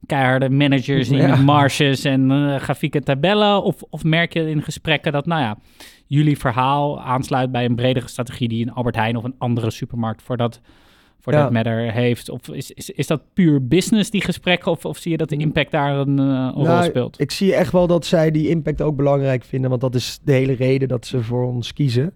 [0.06, 1.28] keiharde managers die Ja.
[1.28, 3.64] met marges en eh grafieken tabellen?
[3.64, 5.58] Of, of merk je in gesprekken dat, nou ja,
[6.16, 10.22] jullie verhaal aansluit bij een bredere strategie die een Albert Heijn of een andere supermarkt
[10.22, 10.62] voor dat...
[11.20, 11.42] Voor Ja.
[11.42, 12.30] dat matter heeft?
[12.30, 14.72] Of is, is, is dat puur business, die gesprekken?
[14.72, 17.20] Of, of zie je dat de impact daar een, eh, een rol Nou, speelt?
[17.20, 19.70] Ik zie echt wel dat zij die impact ook belangrijk vinden.
[19.70, 22.14] Want dat is de hele reden dat ze voor ons kiezen.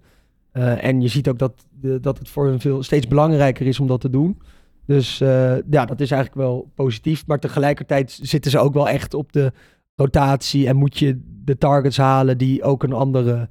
[0.52, 1.66] Eh, en je ziet ook dat,
[2.02, 4.42] dat het voor hen veel steeds belangrijker is om dat te doen.
[4.86, 7.28] Dus eh, ja, dat is eigenlijk wel positief.
[7.28, 9.52] Maar tegelijkertijd zitten ze ook wel echt op de
[9.96, 10.68] rotatie.
[10.68, 13.50] En moet je de targets halen die ook een andere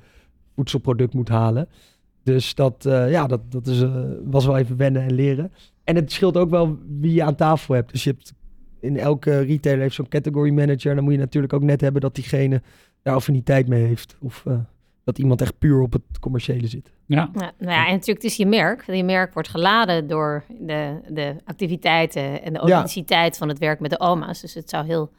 [0.55, 1.69] voedselproduct moet halen.
[2.23, 5.53] Dus dat, eh, ja, dat, dat is, eh, was wel even wennen en leren.
[5.85, 7.93] En het scheelt ook wel wie je aan tafel hebt.
[7.93, 8.33] Dus je hebt
[8.81, 10.91] in elke retailer heeft zo'n category manager.
[10.91, 12.63] En dan moet je natuurlijk ook net hebben dat diegene
[13.03, 14.17] daar affiniteit mee heeft.
[14.21, 14.55] Of eh,
[15.05, 16.93] dat iemand echt puur op het commerciële zit.
[17.07, 18.85] Ja, Ja, nou ja, en natuurlijk, het is je merk.
[18.87, 22.65] Je merk wordt geladen door de, de activiteiten en de Ja.
[22.65, 24.41] authenticiteit van het werk met de oma's.
[24.41, 25.11] Dus het zou heel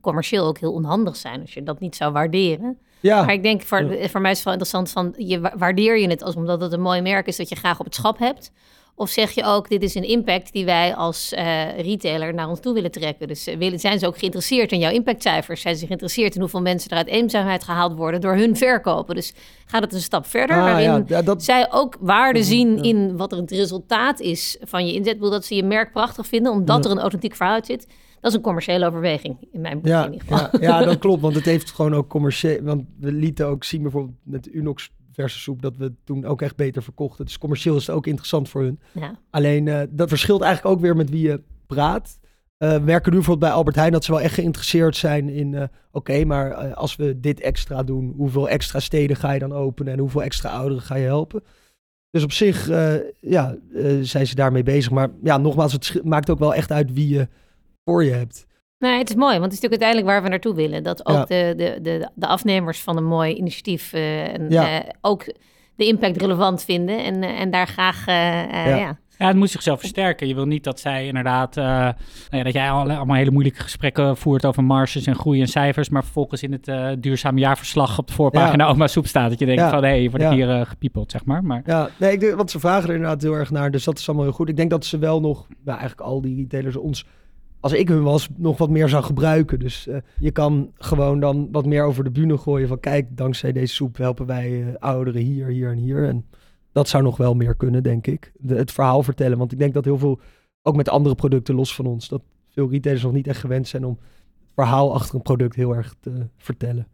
[0.00, 2.78] commercieel ook heel onhandig zijn als je dat niet zou waarderen.
[3.10, 5.98] Ja, Maar ik denk, voor, voor mij is het wel interessant van, je wa- waardeer
[5.98, 8.18] je het als omdat het een mooi merk is dat je graag op het schap
[8.18, 8.52] hebt?
[8.96, 12.60] Of zeg je ook, dit is een impact die wij als eh, retailer naar ons
[12.60, 13.28] toe willen trekken?
[13.28, 15.60] Dus eh, willen, zijn ze ook geïnteresseerd in jouw impactcijfers?
[15.60, 19.14] Zijn ze geïnteresseerd in hoeveel mensen er uit eenzaamheid gehaald worden door hun verkopen?
[19.14, 19.32] Dus
[19.66, 22.82] gaat het een stap verder, Ah, waarin ja, dat, zij ook waarde Mhm, zien ja.
[22.82, 25.12] in wat er het resultaat is van je inzet.
[25.12, 26.90] Ik bedoel, dat ze je merk prachtig vinden, omdat Ja.
[26.90, 27.86] er een authentiek verhaal uit zit.
[28.24, 30.60] Dat is een commerciële overweging, in mijn boek ja, in ieder geval.
[30.60, 31.20] ja, ja, dat klopt.
[31.22, 32.62] Want het heeft gewoon ook commercieel...
[32.62, 35.62] Want we lieten ook zien bijvoorbeeld met Unox verse soep...
[35.62, 37.24] dat we toen ook echt beter verkochten.
[37.24, 38.80] Dus commercieel is het ook interessant voor hun.
[38.92, 39.18] Ja.
[39.30, 42.18] Alleen eh, dat verschilt eigenlijk ook weer met wie je praat.
[42.56, 45.54] Eh, we merken nu bijvoorbeeld bij Albert Heijn dat ze wel echt geïnteresseerd zijn in...
[45.54, 49.92] eh, Oké, maar als we dit extra doen, hoeveel extra steden ga je dan openen...
[49.92, 51.42] en hoeveel extra ouderen ga je helpen?
[52.10, 52.68] Dus op zich
[53.20, 53.56] ja,
[54.00, 54.90] zijn ze daarmee bezig.
[54.90, 57.28] Maar ja, nogmaals, het maakt ook wel echt uit wie je
[57.84, 58.46] voor je hebt.
[58.78, 60.82] Nee, het is mooi, want het is natuurlijk uiteindelijk waar we naartoe willen.
[60.82, 61.24] Dat ook Ja.
[61.24, 64.68] de, de, de, de afnemers van een mooi initiatief eh, en, Ja.
[64.82, 65.24] eh, ook
[65.76, 67.04] de impact relevant vinden.
[67.04, 68.76] En, eh, en daar graag, eh, eh, Ja.
[68.76, 68.98] ja.
[69.18, 70.26] Ja, het moet zichzelf versterken.
[70.28, 71.94] Je wil niet dat zij inderdaad, eh, nou
[72.30, 75.88] ja, dat jij al- allemaal hele moeilijke gesprekken voert over marges en groei en cijfers,
[75.88, 79.30] maar vervolgens in het eh duurzaam jaarverslag op de voorpagina oma soep staat.
[79.30, 79.70] Dat je denkt Ja.
[79.70, 80.32] van, hé, hey, wordt Ja.
[80.32, 81.44] hier gepiepeld, zeg maar.
[81.44, 83.70] Maar Ja, nee, ik denk, want ze vragen er inderdaad heel erg naar.
[83.70, 84.48] Dus dat is allemaal heel goed.
[84.48, 87.06] Ik denk dat ze wel nog, nou, eigenlijk al die retailers ons,
[87.64, 89.58] als ik hun was, nog wat meer zou gebruiken.
[89.58, 93.52] Dus eh, je kan gewoon dan wat meer over de bühne gooien van kijk, dankzij
[93.52, 96.08] deze soep helpen wij eh, ouderen hier, hier en hier.
[96.08, 96.26] En
[96.72, 98.32] dat zou nog wel meer kunnen, denk ik.
[98.46, 99.38] Het verhaal vertellen.
[99.38, 100.20] Want ik denk dat heel veel,
[100.62, 103.84] ook met andere producten los van ons, dat veel retailers nog niet echt gewend zijn
[103.84, 106.86] om het verhaal achter een product heel erg te vertellen.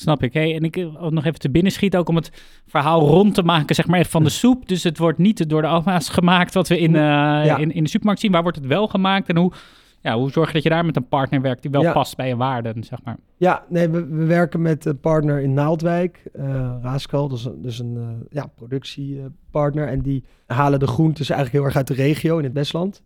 [0.00, 0.32] Snap ik.
[0.32, 2.30] Hey, en ik wil nog even te binnen schieten, ook om het
[2.66, 4.68] verhaal rond te maken, zeg maar, even van de soep.
[4.68, 7.88] Dus het wordt niet door de oma's gemaakt wat we in, eh, in, in de
[7.88, 8.32] supermarkt zien.
[8.32, 9.52] Waar wordt het wel gemaakt en hoe,
[10.00, 11.92] ja, hoe zorg je dat je daar met een partner werkt die wel Ja.
[11.92, 13.16] past bij je waarden, zeg maar.
[13.36, 17.62] Ja, nee, we, we werken met een partner in Naaldwijk, eh Raaskal, dat is een,
[17.62, 19.88] dus een eh, ja, productiepartner.
[19.88, 23.02] en die halen de groentes eigenlijk heel erg uit de regio in het Westland.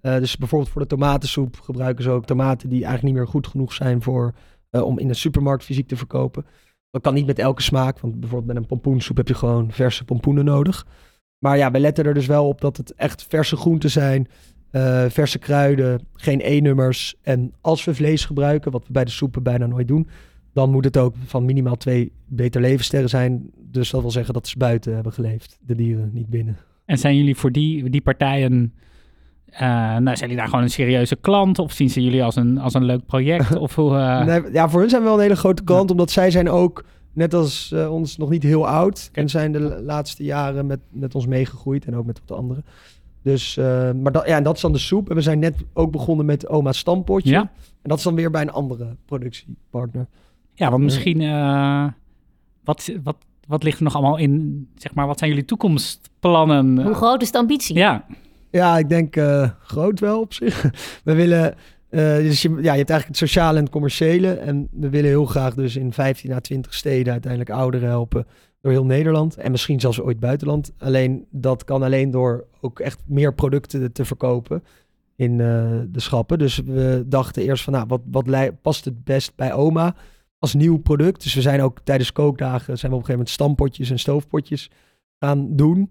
[0.00, 3.46] Eh, dus bijvoorbeeld voor de tomatensoep gebruiken ze ook tomaten die eigenlijk niet meer goed
[3.46, 4.34] genoeg zijn voor,
[4.70, 6.46] eh, om in de supermarkt fysiek te verkopen.
[6.90, 10.04] Dat kan niet met elke smaak, want bijvoorbeeld met een pompoensoep heb je gewoon verse
[10.04, 10.86] pompoenen nodig.
[11.38, 14.28] Maar ja, we letten er dus wel op dat het echt verse groenten zijn,
[14.70, 17.14] eh, verse kruiden, geen E-nummers.
[17.22, 20.08] En als we vlees gebruiken, wat we bij de soepen bijna nooit doen,
[20.52, 23.50] dan moet het ook van minimaal twee beter levenssterren zijn.
[23.56, 26.56] Dus dat wil zeggen dat ze buiten hebben geleefd, de dieren, niet binnen.
[26.84, 28.74] En zijn jullie voor die, die partijen,
[29.50, 31.58] eh, nou, zijn jullie daar gewoon een serieuze klant?
[31.58, 33.56] Of zien ze jullie als een, als een leuk project?
[33.66, 36.10] of hoe, eh, Nee, ja, voor hun zijn we wel een hele grote klant, omdat
[36.10, 39.10] zij zijn ook, net als eh, ons, nog niet heel oud.
[39.12, 42.64] En zijn de la- laatste jaren met, met ons meegegroeid en ook met wat anderen.
[43.22, 45.08] Dus, eh, maar dat, ja, en dat is dan de soep.
[45.10, 47.30] En we zijn net ook begonnen met Oma's Stampotje.
[47.30, 47.40] Ja.
[47.82, 50.06] En dat is dan weer bij een andere productiepartner.
[50.54, 51.86] Ja, want misschien, eh,
[52.64, 56.82] wat, wat, wat ligt er nog allemaal in, zeg maar, wat zijn jullie toekomstplannen?
[56.82, 57.76] Hoe groot is de ambitie?
[57.76, 58.04] Ja,
[58.50, 60.62] Ja, ik denk eh, groot wel op zich.
[61.04, 61.54] We willen,
[61.88, 64.32] eh, dus je, ja, je hebt eigenlijk het sociale en het commerciële.
[64.32, 68.26] En we willen heel graag dus in 15 à 20 steden uiteindelijk ouderen helpen
[68.60, 69.36] door heel Nederland.
[69.36, 70.72] En misschien zelfs ooit buitenland.
[70.78, 74.62] Alleen dat kan alleen door ook echt meer producten te verkopen
[75.16, 76.38] in eh, de schappen.
[76.38, 79.94] Dus we dachten eerst van, nou, wat, wat past het best bij oma
[80.38, 81.22] als nieuw product?
[81.22, 84.70] Dus we zijn ook tijdens kookdagen, zijn we op een gegeven moment stampotjes en stoofpotjes
[85.18, 85.90] gaan doen.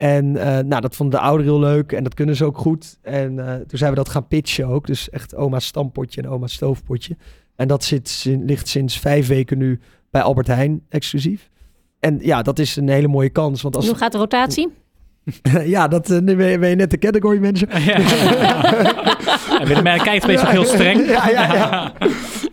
[0.00, 2.98] En eh, nou, dat vonden de ouderen heel leuk en dat kunnen ze ook goed.
[3.02, 4.86] En eh, toen zijn we dat gaan pitchen ook.
[4.86, 7.16] Dus echt oma's stampotje en oma's stoofpotje.
[7.56, 11.50] En dat zit, ligt sinds vijf weken nu bij Albert Heijn exclusief.
[11.98, 13.62] En ja, dat is een hele mooie kans.
[13.62, 14.68] Want als, Hoe gaat de rotatie?
[15.64, 17.68] ja, dat eh, nu ben je, ben je net de category manager.
[17.90, 17.98] ja.
[19.58, 21.06] ja Willem kijkt een beetje heel streng.
[21.06, 21.92] Ja, ja, ja.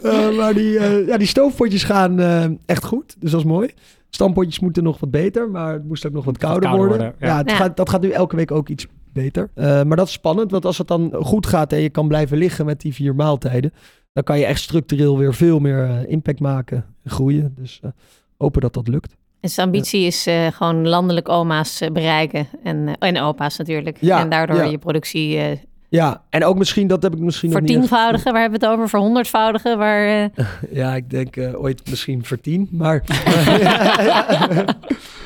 [0.38, 3.15] Maar die, eh, ja, die stoofpotjes gaan eh, echt goed.
[3.19, 3.69] Dus dat is mooi.
[4.17, 7.06] Stampotjes moeten nog wat beter, maar het moest ook nog wat kouder, kouder worden.
[7.08, 7.38] worden, ja, ja.
[7.38, 7.56] het Ja.
[7.56, 9.49] Gaat, dat gaat nu elke week ook iets beter.
[9.53, 12.38] Eh, maar dat is spannend, want als het dan goed gaat en je kan blijven
[12.38, 13.73] liggen met die vier maaltijden,
[14.13, 17.53] dan kan je echt structureel weer veel meer eh, impact maken en groeien.
[17.56, 17.89] Dus eh,
[18.38, 19.15] hopen dat dat lukt.
[19.39, 22.47] Dus de ambitie is eh, gewoon landelijk oma's bereiken.
[22.63, 23.97] En, en opa's natuurlijk.
[24.01, 24.63] Ja, en daardoor ja.
[24.63, 25.58] je productie eh
[25.89, 28.32] Ja, en ook misschien, dat heb ik misschien nog niet echt- vertienvoudigen.
[28.32, 28.89] Waar hebben we het over?
[28.89, 29.78] Voor honderdvoudigen?
[29.78, 30.45] Waar, eh,
[30.80, 33.04] Ja, ik denk eh, ooit misschien voor tien, maar...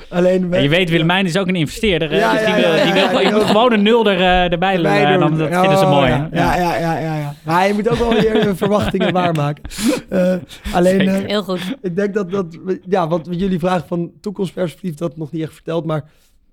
[0.10, 0.48] Alleen...
[0.52, 2.16] Ja, je weet, Willemijn is ook een investeerder.
[2.16, 4.52] Ja, dus die ja, wil, ja, die ja, wil, moet gewoon een nul er, eh,
[4.52, 4.92] erbij lullen.
[4.92, 6.10] Wij En dan, dat vinden ze mooi.
[6.10, 6.38] Ja, hè?
[6.40, 7.34] ja, ja, ja, ja, ja.
[7.44, 9.64] Maar je moet ook wel je je verwachtingen waarmaken.
[10.10, 10.34] Eh,
[10.74, 11.78] alleen, heel goed.
[11.82, 12.58] ik denk dat, dat
[12.90, 15.86] ja, wat jullie vragen van toekomstperspectief, dat nog niet echt verteld.
[15.86, 16.04] Maar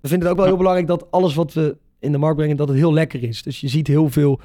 [0.00, 2.56] we vinden het ook wel heel belangrijk dat alles wat we in de markt brengen,
[2.56, 3.42] dat het heel lekker is.
[3.42, 4.40] Dus je ziet heel veel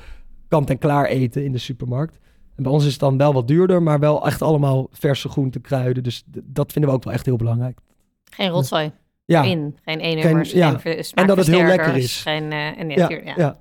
[0.47, 2.19] kant-en-klaar eten in de supermarkt.
[2.55, 5.61] En bij ons is het dan wel wat duurder, maar wel echt allemaal verse groenten,
[5.61, 6.03] kruiden.
[6.03, 7.79] Dus dat vinden we ook wel echt heel belangrijk.
[8.29, 8.91] Geen rotzooi
[9.25, 9.77] Ja, in.
[9.85, 10.79] Geen Geen- ja.
[11.13, 12.21] En dat het heel lekker is.
[12.21, 13.57] Geen, eh, en, ja, Ja, ja, ja.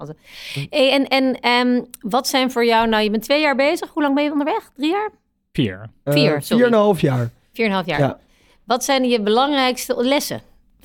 [0.71, 3.91] Hey, en en ehm, wat zijn voor jou, nou je bent twee jaar bezig.
[3.91, 4.71] Hoe lang ben je onderweg?
[4.77, 5.11] Drie jaar?
[5.53, 5.91] Vier.
[6.05, 6.43] eh, vier, sorry.
[6.43, 7.31] Vier en een half jaar.
[7.53, 8.01] Vier en een half jaar.
[8.01, 8.19] Ja.
[8.65, 10.41] Wat zijn je belangrijkste lessen?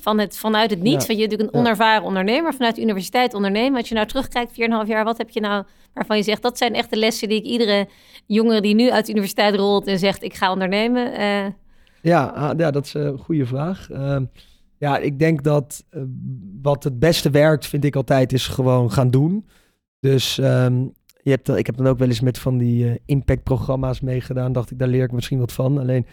[0.08, 1.06] Van het, vanuit het niets, Ja.
[1.06, 3.78] want je natuurlijk een onervaren ondernemer, vanuit de universiteit ondernemen.
[3.78, 6.74] Als je nou terugkijkt, 4,5 jaar, wat heb je nou waarvan je zegt, dat zijn
[6.74, 7.88] echt de lessen die ik iedere
[8.26, 11.12] jongere die nu uit de universiteit rolt en zegt, ik ga ondernemen.
[11.12, 11.46] eh,
[12.02, 13.90] Ja, ah, ja, dat is een goede vraag.
[13.90, 14.24] Ehm,
[14.78, 16.02] ja, ik denk dat eh,
[16.62, 19.46] wat het beste werkt, vind ik altijd, is gewoon gaan doen.
[20.00, 20.82] Dus ehm,
[21.22, 24.52] je hebt, ik heb dan ook wel eens met van die eh, impactprogramma's meegedaan.
[24.52, 25.78] Dacht ik, daar leer ik misschien wat van.
[25.78, 26.06] Alleen,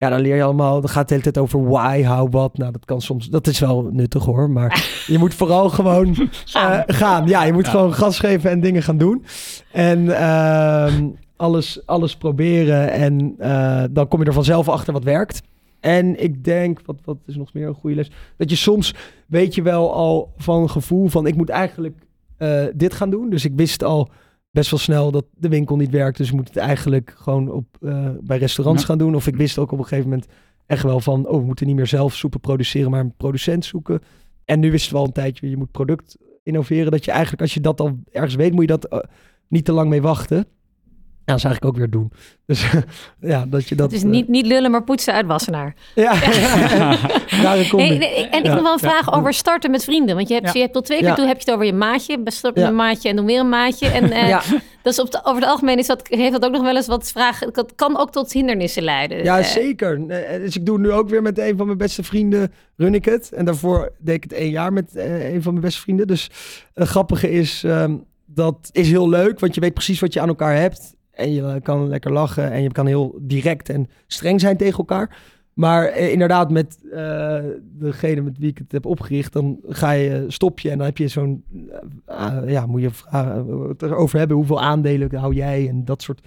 [0.00, 2.58] ja, dan leer je allemaal, dan gaat het de hele tijd over why, how, what.
[2.58, 4.50] Nou, dat kan soms, dat is wel nuttig hoor.
[4.50, 6.72] Maar je moet vooral gewoon Gaan.
[6.84, 7.26] eh, gaan.
[7.28, 7.70] Ja, je moet Ja.
[7.70, 9.24] gewoon gas geven en dingen gaan doen.
[9.72, 12.90] En ehm, alles, alles proberen.
[12.90, 15.42] En eh, dan kom je er vanzelf achter wat werkt.
[15.80, 18.10] En ik denk, wat, wat is nog meer een goede les?
[18.36, 18.94] Dat je soms
[19.26, 21.98] weet je wel al van een gevoel van ik moet eigenlijk
[22.36, 23.30] eh, dit gaan doen.
[23.30, 24.08] Dus ik wist al
[24.50, 26.16] best wel snel dat de winkel niet werkt.
[26.18, 28.88] Dus ik moet het eigenlijk gewoon op, eh, bij restaurants Ja.
[28.88, 29.14] gaan doen.
[29.14, 30.28] Of ik wist ook op een gegeven moment
[30.66, 31.26] echt wel van...
[31.26, 34.00] oh, we moeten niet meer zelf soepen produceren, maar een producent zoeken.
[34.44, 36.90] En nu wisten we al een tijdje, je moet product innoveren.
[36.90, 38.98] Dat je eigenlijk, als je dat al ergens weet, moet je dat eh,
[39.48, 40.46] niet te lang mee wachten.
[41.30, 42.12] Ja, dat is eigenlijk ook weer doen.
[42.46, 42.70] Dus
[43.32, 43.86] ja, dat je dat...
[43.90, 45.74] het is eh, niet, niet lullen, maar poetsen uit Wassenaar.
[45.94, 46.12] Ja,
[47.42, 47.56] daar.
[47.56, 48.52] Hey, en ik Ja.
[48.52, 50.16] heb wel een vraag over starten met vrienden.
[50.16, 50.52] Want je hebt, Ja.
[50.52, 51.14] je hebt tot twee keer Ja.
[51.14, 52.20] toe heb je het over je maatje.
[52.24, 53.86] Start met een maatje en dan weer een maatje.
[53.88, 54.42] En eh, ja,
[54.82, 56.86] dat is op de, over het algemeen is dat, heeft dat ook nog wel eens
[56.86, 57.52] wat vragen.
[57.52, 59.24] Dat kan ook tot hindernissen leiden.
[59.24, 60.00] ja, Eh, zeker.
[60.00, 63.04] Nee, Dus ik doe nu ook weer met een van mijn beste vrienden, run ik
[63.04, 63.32] het.
[63.32, 66.06] En daarvoor deed ik het één jaar met eh, een van mijn beste vrienden.
[66.06, 66.30] Dus
[66.74, 70.28] het grappige is, ehm, dat is heel leuk, want je weet precies wat je aan
[70.28, 70.94] elkaar hebt.
[71.20, 75.18] En je kan lekker lachen en je kan heel direct en streng zijn tegen elkaar.
[75.54, 80.24] Maar eh, inderdaad, met eh, degene met wie ik het heb opgericht, dan ga je,
[80.28, 81.44] stop je en dan heb je zo'n,
[82.06, 82.90] eh, ah, ja, moet je
[83.68, 86.20] het erover hebben, hoeveel aandelen hou jij en dat soort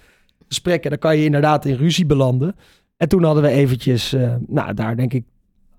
[0.46, 0.90] gesprekken.
[0.90, 2.54] Dan kan je inderdaad in ruzie belanden.
[2.96, 5.24] En toen hadden we eventjes, eh, nou daar denk ik,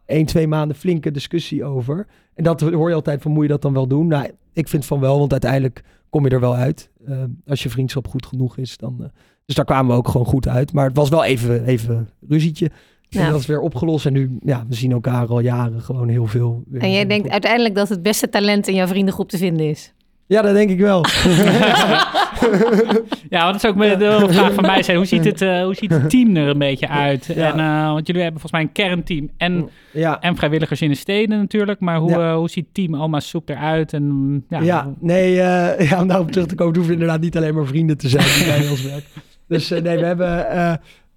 [0.05, 2.07] één, twee maanden flinke discussie over.
[2.33, 4.07] En dat hoor je altijd van, moet je dat dan wel doen?
[4.07, 6.89] Nou, ik vind van wel, want uiteindelijk kom je er wel uit.
[7.07, 8.95] Eh, als je vriendschap goed genoeg is, dan...
[8.99, 9.07] eh,
[9.45, 10.73] dus daar kwamen we ook gewoon goed uit.
[10.73, 12.71] Maar het was wel even, even ruzietje.
[13.09, 14.05] En dat is weer opgelost.
[14.05, 16.63] En nu, ja, we zien elkaar al jaren gewoon heel veel.
[16.79, 19.93] En jij denkt uiteindelijk dat het beste talent in jouw vriendengroep te vinden is.
[20.25, 21.05] Ja, dat denk ik wel.
[23.29, 24.97] Ja, want dat is ook de vraag van mij zijn.
[24.97, 27.25] Hoe ziet het, eh, hoe ziet het team er een beetje uit?
[27.35, 27.53] Ja.
[27.53, 30.95] En, eh, want jullie hebben volgens mij een kernteam en, ja, en vrijwilligers in de
[30.95, 31.79] steden natuurlijk.
[31.79, 32.29] Maar hoe, Ja.
[32.31, 33.93] eh, hoe ziet team Alma Soep eruit?
[33.93, 35.33] En, ja, ja, nee,
[35.89, 38.45] ja, om daarop terug te komen, hoeven inderdaad niet alleen maar vrienden te zijn die
[38.45, 39.09] bij ons werken.
[39.47, 40.47] Dus nee, we hebben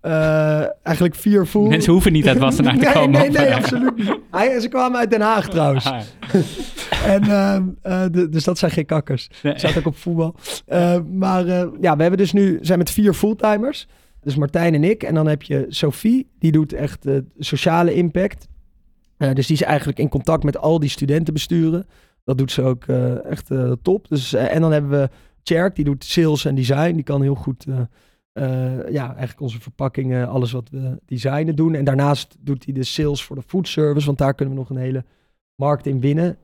[0.01, 1.69] eh, eigenlijk vier full...
[1.69, 3.11] Mensen hoeven niet uit Wassenaar te nee, komen.
[3.21, 4.19] nee, of, nee, eh, absoluut niet.
[4.31, 5.85] Hij, ze kwamen uit Den Haag trouwens.
[5.87, 6.01] ah,
[7.15, 9.29] En, ehm, eh, de- dus dat zijn geen kakkers.
[9.43, 9.53] nee.
[9.53, 10.35] Ik zat ook op voetbal.
[11.13, 11.47] Maar
[11.81, 13.87] ja, we hebben dus nu, zijn met vier fulltimers.
[14.23, 15.03] Dus Martijn en ik.
[15.03, 17.07] En dan heb je Sophie, die doet echt
[17.39, 18.49] sociale impact.
[19.33, 21.87] Dus die is eigenlijk in contact met al die studentenbesturen.
[22.25, 22.85] Dat doet ze ook
[23.31, 23.51] echt
[23.83, 24.09] top.
[24.09, 25.09] Dus, en dan hebben we
[25.43, 26.95] Tjerk, die doet sales en design.
[26.95, 27.65] Die kan heel goed,
[28.39, 31.75] eh, ja, eigenlijk onze verpakkingen, alles wat we designen doen.
[31.75, 34.71] En daarnaast doet hij de sales voor de food service, want daar kunnen we nog
[34.71, 35.05] een hele
[35.55, 36.37] markt in winnen.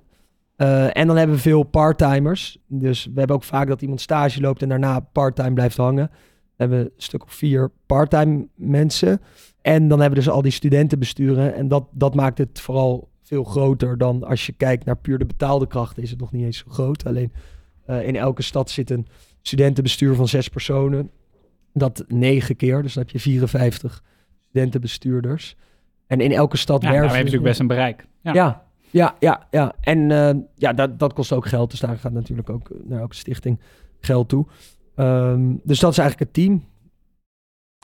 [0.56, 2.58] Eh, en dan hebben we veel parttimers.
[2.66, 6.10] Dus we hebben ook vaak dat iemand stage loopt en daarna parttime blijft hangen.
[6.12, 9.20] We hebben een stuk of vier parttime mensen.
[9.60, 11.54] En dan hebben we dus al die studentenbesturen.
[11.54, 15.26] En dat, dat maakt het vooral veel groter dan als je kijkt naar puur de
[15.26, 16.02] betaalde krachten.
[16.02, 17.06] Is het nog niet eens zo groot.
[17.06, 17.32] Alleen
[17.86, 19.06] eh, in elke stad zit een
[19.42, 21.10] studentenbestuur van zes personen.
[21.76, 22.82] Dat negen keer.
[22.82, 24.02] Dus dan heb je 54
[24.48, 25.56] studentenbestuurders.
[26.06, 28.06] En in elke stad Ja, nou, we hebben natuurlijk best een bereik.
[28.20, 28.32] Ja.
[28.32, 29.72] ja, ja, ja, ja.
[29.80, 31.70] En eh, ja, dat, dat kost ook geld.
[31.70, 33.60] Dus daar gaat natuurlijk ook naar elke stichting
[34.00, 34.46] geld toe.
[34.96, 36.64] Ehm, dus dat is eigenlijk het team.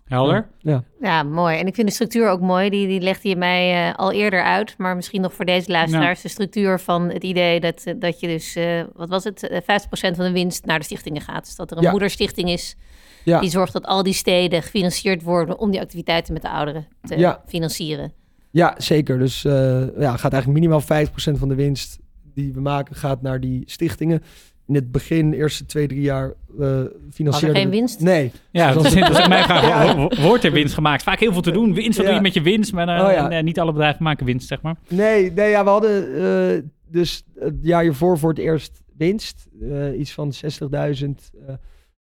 [0.04, 0.48] Helder?
[0.58, 0.84] Ja.
[1.00, 1.58] Ja, mooi.
[1.58, 2.70] En ik vind de structuur ook mooi.
[2.70, 4.74] Die, die legde je mij eh, al eerder uit.
[4.78, 6.22] Maar misschien nog voor deze luisteraars.
[6.22, 9.60] De structuur van het idee dat, eh, dat je dus, eh, wat was het, Eh,
[9.64, 11.44] 50% van de winst naar de stichtingen gaat.
[11.44, 11.90] Dus dat er een Ja.
[11.90, 12.76] moederstichting is
[13.24, 13.40] Ja.
[13.40, 17.18] die zorgt dat al die steden gefinancierd worden om die activiteiten met de ouderen te
[17.18, 17.42] Ja.
[17.46, 18.12] financieren.
[18.50, 19.18] ja, zeker.
[19.18, 19.52] Dus eh,
[19.98, 21.98] ja, gaat eigenlijk minimaal 5% van de winst
[22.34, 24.22] die we maken gaat naar die stichtingen.
[24.66, 28.00] In het begin, eerste twee, drie jaar, eh Was er financieren geen winst?
[28.00, 28.32] Nee.
[28.50, 29.62] Ja, dat is, dat is ook mijn vraag.
[29.68, 30.08] Ja.
[30.22, 31.02] Wordt er winst gemaakt?
[31.02, 31.74] Vaak heel veel te doen.
[31.74, 32.72] Winst, wat doe je met je winst?
[32.72, 33.28] Maar eh, Oh ja.
[33.28, 34.76] nee, niet alle bedrijven maken winst, zeg maar.
[34.88, 36.14] Nee, nee ja, we hadden
[36.54, 39.46] eh, dus het jaar hiervoor voor het eerst winst.
[39.62, 41.54] eh, iets van 60.000 eh,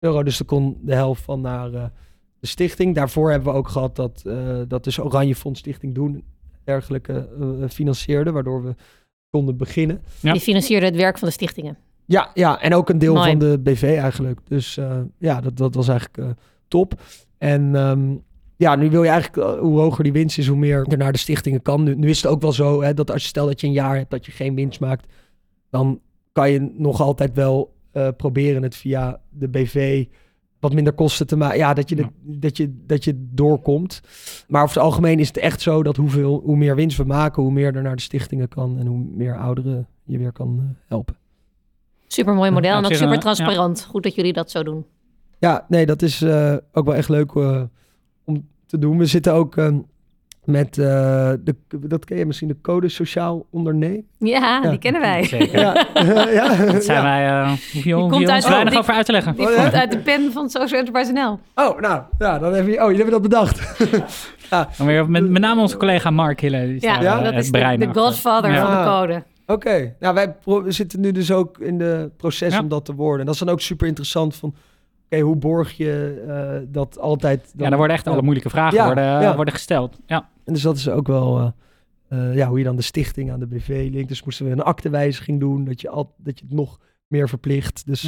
[0.04, 0.22] euro.
[0.22, 1.84] Dus er kon de helft van naar eh,
[2.40, 2.94] de stichting.
[2.94, 6.24] Daarvoor hebben we ook gehad dat, eh, dat dus Oranje Fonds Stichting Doen
[6.64, 8.32] dergelijke eh, financierde.
[8.32, 8.74] Waardoor we
[9.30, 10.02] konden beginnen.
[10.20, 10.32] Ja.
[10.32, 11.76] Die financierde het werk van de stichtingen.
[12.06, 13.30] Ja, ja, en ook een deel Mooi.
[13.30, 14.40] van de BV eigenlijk.
[14.48, 17.00] Dus eh, ja, dat, dat was eigenlijk eh, top.
[17.38, 18.14] En ehm,
[18.56, 21.18] ja, nu wil je eigenlijk, hoe hoger die winst is, hoe meer er naar de
[21.18, 21.82] stichtingen kan.
[21.82, 23.72] Nu, nu is het ook wel zo hè, dat als je stel dat je een
[23.72, 25.06] jaar hebt dat je geen winst maakt,
[25.70, 26.00] dan
[26.32, 30.04] kan je nog altijd wel eh, proberen het via de BV
[30.60, 31.58] wat minder kosten te maken.
[31.58, 34.00] Ja, dat je, de, dat, je, dat je doorkomt.
[34.48, 37.42] Maar over het algemeen is het echt zo dat hoeveel, hoe meer winst we maken,
[37.42, 40.64] hoe meer er naar de stichtingen kan en hoe meer ouderen je weer kan eh,
[40.88, 41.16] helpen.
[42.06, 43.84] Super mooi model Ja, en ook super een- transparant.
[43.84, 44.84] Goed dat jullie dat zo doen.
[45.38, 47.62] Ja, nee, dat is eh, ook wel echt leuk eh,
[48.24, 48.98] om te doen.
[48.98, 49.76] We zitten ook eh,
[50.44, 50.84] met, eh,
[51.44, 54.06] de, dat ken je misschien, de Code Sociaal Ondernemen.
[54.18, 54.70] Ja, Ja.
[54.70, 55.24] die kennen wij.
[55.24, 55.60] Zeker.
[55.60, 55.86] Ja,
[56.30, 56.64] ja.
[56.72, 57.02] Dat zijn ja.
[57.02, 59.34] wij, eh hoef je, hoef komt uit- weinig oh, over uit te leggen.
[59.36, 59.60] Die Oh, ja?
[59.62, 61.38] komt uit de pen van Social Enterprise NL.
[61.54, 63.60] Oh, nou, ja, dan heb je, oh, jullie hebben dat bedacht.
[64.78, 66.66] Dan weer met, met name onze collega Mark Hille.
[66.66, 68.66] Die is Ja, daar, eh, dat is de, godfather Ja.
[68.66, 69.22] van de code.
[69.46, 70.34] Oké, nou, wij
[70.72, 72.60] zitten nu dus ook in de proces Ja.
[72.60, 73.20] om dat te worden.
[73.20, 74.54] En dat is dan ook super interessant van,
[75.20, 77.52] hoe borg je eh, dat altijd?
[77.56, 79.34] Ja, daar worden echt alle moeilijke vragen Ja, worden, ja.
[79.36, 79.98] worden gesteld.
[80.06, 80.28] Ja.
[80.44, 83.40] En dus dat is ook wel, eh, eh, ja, hoe je dan de stichting aan
[83.40, 84.08] de BV linkt.
[84.08, 87.86] Dus moesten we een aktewijziging doen, dat je, al, dat je het nog meer verplicht.
[87.86, 88.02] Dus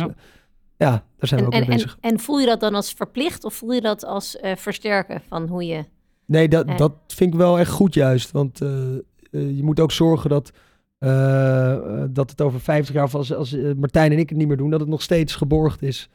[0.76, 0.88] Ja.
[1.16, 1.98] daar zijn we En, ook en, mee en, bezig.
[2.00, 5.48] en voel je dat dan als verplicht of voel je dat als eh, versterken van
[5.48, 5.84] hoe je...
[6.26, 6.76] Nee, dat, Eh.
[6.76, 8.30] dat vind ik wel echt goed juist.
[8.30, 10.50] Want eh, eh, je moet ook zorgen dat,
[10.98, 14.38] eh, eh, dat het over 50 jaar, of als, als eh, Martijn en ik het
[14.38, 16.08] niet meer doen, dat het nog steeds geborgd is.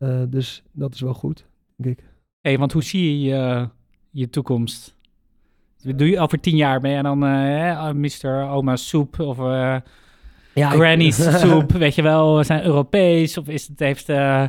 [0.00, 2.04] Eh, dus dat is wel goed, denk ik.
[2.40, 3.68] Hey, want hoe zie je je,
[4.10, 4.96] je toekomst?
[5.96, 8.48] Doe je over tien jaar ben je dan eh Mr.
[8.50, 9.76] Oma Soep of eh
[10.54, 13.38] Ja, Granny's Soep, weet je wel, zijn Europees?
[13.38, 14.44] Of is het, heeft, eh,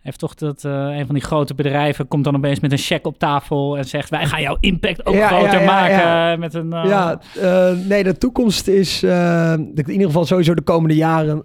[0.00, 3.08] heeft toch dat eh, een van die grote bedrijven komt dan opeens met een cheque
[3.08, 6.36] op tafel en zegt wij gaan jouw impact ook Ja, groter ja, maken ja.
[6.36, 6.72] met een...
[6.72, 11.44] eh, Ja, eh, nee, de toekomst is eh, in ieder geval sowieso de komende jaren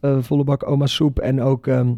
[0.00, 1.18] eh, volle bak oma soep.
[1.18, 1.92] En ook, ehm,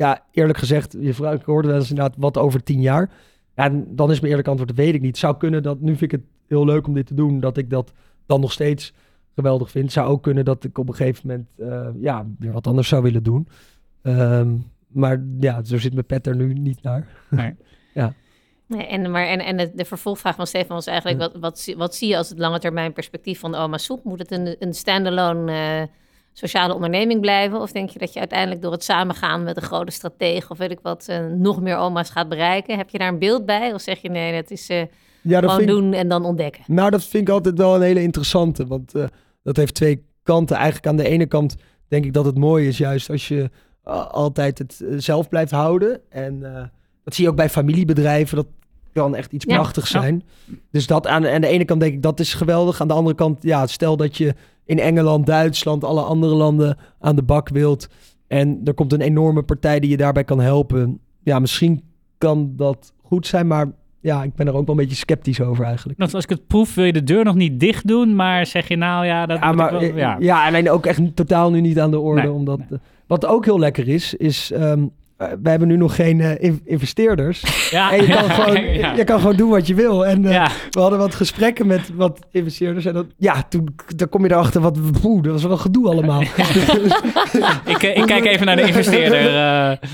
[0.00, 3.10] ja, eerlijk gezegd, je vraag, ik hoorde wel eens inderdaad wat over tien jaar.
[3.56, 5.10] Ja, en dan is mijn eerlijk antwoord, dat weet ik niet.
[5.10, 7.56] Het zou kunnen dat, nu vind ik het heel leuk om dit te doen, dat
[7.56, 7.92] ik dat
[8.26, 8.92] dan nog steeds
[9.34, 9.84] geweldig vind.
[9.84, 12.88] Het zou ook kunnen dat ik op een gegeven moment, eh, ja, weer wat anders
[12.88, 13.48] zou willen doen.
[14.02, 14.56] Ehm,
[14.88, 17.06] maar ja, zo zit mijn pet er nu niet naar.
[18.66, 21.76] Nee, en, maar, en, en de, de vervolgvraag van Stefan was eigenlijk: wat, wat, zie-
[21.76, 24.04] wat zie je als het lange termijn perspectief van de Oma Soep?
[24.04, 25.82] Moet het een, een standalone eh,
[26.40, 27.60] sociale onderneming blijven?
[27.60, 30.70] Of denk je dat je uiteindelijk door het samengaan met een grote stratege of weet
[30.70, 32.76] ik wat, eh, nog meer oma's gaat bereiken?
[32.76, 33.74] Heb je daar een beeld bij?
[33.74, 34.86] Of zeg je nee, dat is Ja,
[35.22, 36.62] dat gewoon vind doen en dan ontdekken?
[36.66, 38.66] nou, dat vind ik altijd wel een hele interessante.
[38.66, 39.04] Want eh,
[39.42, 40.56] dat heeft twee kanten.
[40.56, 41.56] Eigenlijk aan de ene kant
[41.88, 43.50] denk ik dat het mooi is juist als je
[44.10, 46.00] altijd het zelf blijft houden.
[46.08, 46.40] En
[47.04, 48.36] dat zie je ook bij familiebedrijven.
[48.36, 48.46] Dat
[48.92, 49.54] kan echt iets Ja.
[49.54, 50.00] prachtigs Ja.
[50.00, 50.22] zijn.
[50.70, 52.80] Dus dat aan, aan de ene kant denk ik dat is geweldig.
[52.80, 54.34] Aan de andere kant, ja, stel dat je
[54.64, 57.88] in Engeland, Duitsland, alle andere landen aan de bak wilt.
[58.28, 61.00] En er komt een enorme partij die je daarbij kan helpen.
[61.22, 61.82] Ja, misschien
[62.18, 63.66] kan dat goed zijn, maar
[64.00, 65.98] ja, ik ben er ook wel een beetje sceptisch over eigenlijk.
[65.98, 68.68] Dat als ik het proef, wil je de deur nog niet dicht doen, maar zeg
[68.68, 70.16] je nou ja, dat Ja, moet maar ik wel, ja.
[70.20, 70.46] ja.
[70.46, 72.20] alleen ook echt totaal nu niet aan de orde.
[72.22, 72.66] Nee, omdat, nee.
[72.70, 74.86] eh, wat ook heel lekker is, is ehm
[75.42, 77.42] wij hebben nu nog geen eh, in- investeerders.
[77.70, 78.92] Ja, En je kan, ja, gewoon, ja.
[78.92, 80.06] je kan gewoon doen wat je wil.
[80.06, 80.48] En eh, Ja.
[80.70, 82.84] we hadden wat gesprekken met wat investeerders.
[82.84, 86.20] En dat, ja, toen dan kom je erachter, wat, poeh, dat was wel gedoe allemaal.
[87.64, 89.18] Ik, eh, ik kijk even naar de investeerder.
[89.26, 89.32] eh.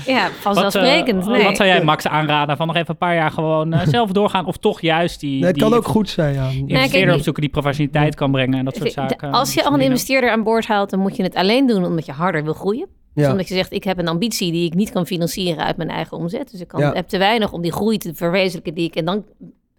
[0.05, 1.25] Ja, Wat, vanzelfsprekend.
[1.25, 1.43] nee.
[1.43, 4.45] wat zou jij Max aanraden van nog even een paar jaar gewoon eh, zelf doorgaan?
[4.45, 6.49] Of toch juist die, Nee, het die kan ook goed zijn, ja.
[6.67, 9.31] investeerder opzoeken die professionaliteit kan brengen en dat soort zaken.
[9.31, 12.05] Als je al een investeerder aan boord haalt, dan moet je het alleen doen omdat
[12.05, 12.87] je harder wil groeien.
[13.23, 15.89] Dus omdat je zegt, ik heb een ambitie die ik niet kan financieren uit mijn
[15.89, 16.51] eigen omzet.
[16.51, 18.95] Dus ik kan, heb te weinig om die groei te verwezenlijken die ik...
[18.95, 19.25] En dan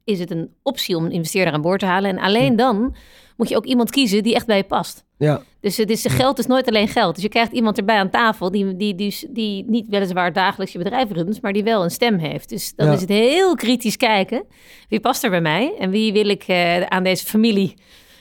[0.05, 2.11] is het een optie om een investeerder aan boord te halen.
[2.11, 2.95] En alleen dan
[3.37, 5.05] moet je ook iemand kiezen die echt bij je past.
[5.19, 7.15] Ja, Dus het is, geld is nooit alleen geld.
[7.15, 10.79] Dus je krijgt iemand erbij aan tafel die, die, die, die niet weliswaar dagelijks je
[10.79, 12.49] bedrijf runt, maar die wel een stem heeft.
[12.49, 12.93] Dus dan Ja.
[12.93, 14.45] is het heel kritisch kijken.
[14.89, 15.75] Wie past er bij mij?
[15.79, 17.75] En wie wil ik eh, aan deze familie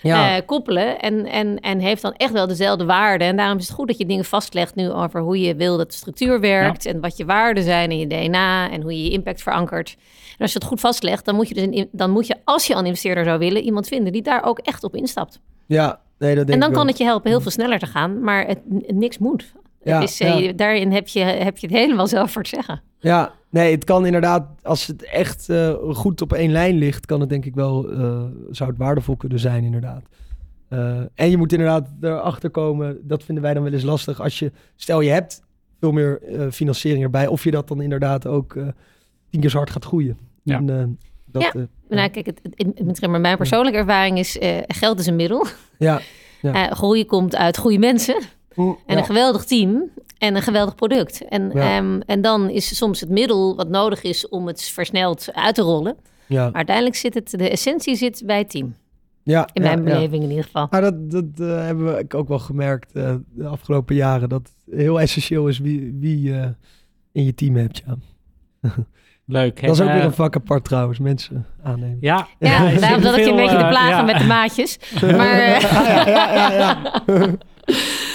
[0.07, 0.35] ja.
[0.35, 0.99] eh, koppelen.
[0.99, 3.27] En, en, en heeft dan echt wel dezelfde waarden.
[3.27, 5.91] En daarom is het goed dat je dingen vastlegt nu over hoe je wil dat
[5.91, 6.85] de structuur werkt.
[6.85, 8.71] En wat je waarden zijn in je DNA.
[8.71, 9.95] En hoe je je impact verankert.
[10.29, 12.67] En als je het goed vastlegt, dan moet je, dus een, dan moet je als
[12.67, 15.39] je een investeerder zou willen, iemand vinden die daar ook echt op instapt.
[15.65, 15.99] ja.
[16.19, 16.93] Nee, dat denk En dan ik kan wel.
[16.93, 18.21] het je helpen heel veel sneller te gaan.
[18.21, 19.53] Maar het, niks moet.
[19.83, 20.53] Ja, is, eh, ja.
[20.53, 22.81] Daarin heb je, heb je het helemaal zelf voor het zeggen.
[22.99, 27.19] Ja, nee, het kan inderdaad, als het echt eh, goed op één lijn ligt, kan
[27.19, 30.03] het denk ik wel, eh, zou het waardevol kunnen zijn inderdaad.
[30.67, 34.39] Eh, en je moet inderdaad erachter komen, dat vinden wij dan wel eens lastig, als
[34.39, 35.41] je, stel je hebt
[35.79, 38.67] veel meer eh, financiering erbij, of je dat dan inderdaad ook eh,
[39.29, 40.17] tien keer zo hard gaat groeien.
[40.43, 40.57] Ja.
[40.57, 40.83] En, eh,
[41.25, 41.67] dat, Ja.
[41.89, 45.45] Nou, kijk, het, het, mijn persoonlijke ervaring is, eh, geld is een middel.
[45.77, 46.01] ja.
[46.41, 46.53] Ja.
[46.53, 48.21] Eh, groei komt uit goede mensen.
[48.57, 48.97] Mm, En ja.
[49.01, 51.27] een geweldig team en een geweldig product.
[51.27, 51.77] En, Ja.
[51.77, 55.61] ehm, en dan is soms het middel wat nodig is om het versneld uit te
[55.61, 55.95] rollen.
[56.25, 56.43] ja.
[56.45, 58.75] Maar uiteindelijk zit het, de essentie zit bij het team.
[59.23, 59.83] ja, In mijn ja.
[59.83, 60.67] beleving in ieder geval.
[60.69, 64.75] Maar dat, dat eh, hebben we ook wel gemerkt eh, de afgelopen jaren, dat het
[64.77, 66.53] heel essentieel is wie, wie je
[67.11, 67.83] in je team hebt.
[67.85, 67.95] Ja.
[69.25, 69.61] Leuk.
[69.61, 71.97] Dat is ook weer een vak apart trouwens, mensen aannemen.
[72.01, 74.01] Ja, Ja, daarom zat ik je een beetje te eh, plagen ja.
[74.03, 74.77] met de maatjes.
[75.01, 76.77] Maar, eh, ja, ja, ja, ja.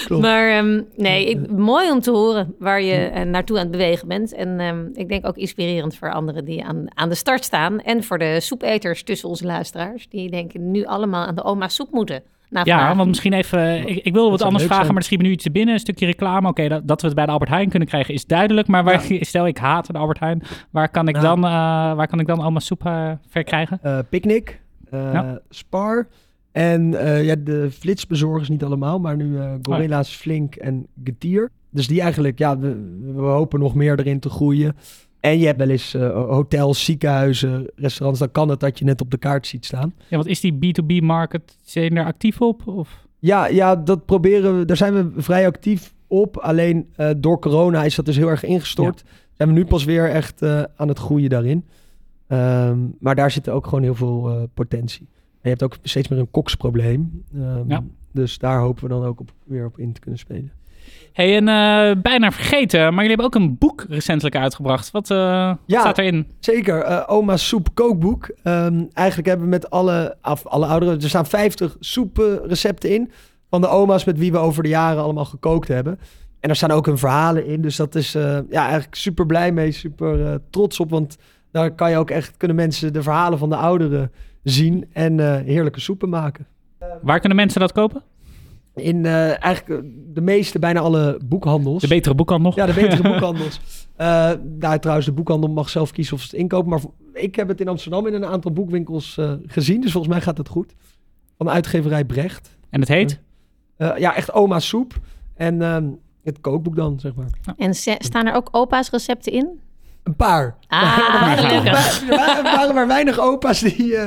[0.05, 0.21] Klopt.
[0.21, 4.07] maar ehm, nee, ik, mooi om te horen waar je eh, naartoe aan het bewegen
[4.07, 4.33] bent.
[4.33, 7.79] En ehm, ik denk ook inspirerend voor anderen die aan, aan de start staan.
[7.79, 10.09] En voor de soepeters tussen onze luisteraars.
[10.09, 12.23] Die denken nu allemaal aan de oma soep moeten.
[12.49, 13.87] Nou, Ja, want misschien even...
[13.87, 14.93] Ik, ik wilde wat anders vragen, zijn.
[14.93, 15.73] maar er schiet me nu iets te binnen.
[15.73, 16.47] Een stukje reclame.
[16.47, 18.67] Oké, dat, dat we het bij de Albert Heijn kunnen krijgen is duidelijk.
[18.67, 20.43] Maar waar, stel ik haat de Albert Heijn.
[20.71, 21.21] Waar kan ik, Ja.
[21.21, 21.51] dan, eh,
[21.95, 23.79] waar kan ik dan allemaal soep eh, verkrijgen?
[23.81, 25.39] Eh, Picnic, eh, Ja.
[25.49, 26.07] Spar
[26.53, 31.51] en eh, ja, de flitsbezorgers niet allemaal, maar nu eh Gorilla's, Flink en Getier.
[31.69, 34.75] Dus die eigenlijk, ja, we, we hopen nog meer erin te groeien.
[35.19, 39.01] En je hebt wel eens eh, hotels, ziekenhuizen, restaurants, dan kan het dat je net
[39.01, 39.93] op de kaart ziet staan.
[40.07, 41.57] Ja, wat is die B2B-market?
[41.63, 42.67] Zijn je er actief op?
[42.67, 43.07] Of?
[43.19, 44.65] Ja, ja, dat proberen we.
[44.65, 46.37] Daar zijn we vrij actief op.
[46.37, 49.03] Alleen door corona is dat dus heel erg ingestort.
[49.31, 50.43] Zijn we nu pas weer echt
[50.75, 51.65] aan het groeien daarin.
[52.27, 55.07] Ehm, maar daar zit ook gewoon heel veel potentie.
[55.43, 57.23] Je hebt ook steeds meer een koksprobleem.
[57.35, 57.83] Ehm, Ja.
[58.11, 60.51] Dus daar hopen we dan ook op, weer op in te kunnen spelen.
[61.13, 64.91] hey, en eh, bijna vergeten, maar jullie hebben ook een boek recentelijk uitgebracht.
[64.91, 65.17] Wat eh,
[65.65, 65.79] Ja.
[65.79, 66.27] staat erin?
[66.39, 68.29] Zeker, eh Oma's Soep Kookboek.
[68.43, 71.01] Ehm, eigenlijk hebben we met alle, af, alle ouderen...
[71.01, 73.11] Er staan 50 soeprecepten in...
[73.49, 75.99] van de oma's met wie we over de jaren allemaal gekookt hebben.
[76.39, 77.61] En er staan ook hun verhalen in.
[77.61, 80.89] Dus dat is ja, eigenlijk super blij mee, super trots op.
[80.89, 81.17] Want
[81.51, 82.37] daar kan je ook echt...
[82.37, 84.11] kunnen mensen de verhalen van de ouderen
[84.43, 84.85] zien...
[84.93, 86.47] en eh, heerlijke soepen maken.
[87.01, 88.01] Waar kunnen mensen dat kopen?
[88.75, 91.81] In eh, eigenlijk eh, de meeste, bijna alle boekhandels.
[91.81, 92.51] De betere boekhandel.
[92.55, 93.59] Ja, de betere boekhandels.
[93.95, 96.69] Eh nou, trouwens, de boekhandel mag zelf kiezen of ze het inkopen.
[96.69, 96.81] Maar
[97.13, 99.81] ik heb het in Amsterdam in een aantal boekwinkels eh, gezien.
[99.81, 100.73] Dus volgens mij gaat het goed.
[101.37, 102.57] Van de uitgeverij Brecht.
[102.69, 103.19] En het heet?
[103.77, 104.93] Eh, ja, echt oma soep.
[105.35, 105.89] En ehm,
[106.23, 107.27] het kookboek dan, zeg maar.
[107.57, 109.59] En staan er ook opa's recepten in?
[110.03, 110.55] Een paar.
[110.67, 111.71] Ah, er, waren, er
[112.09, 114.05] waren- er waren maar weinig opa's die eh,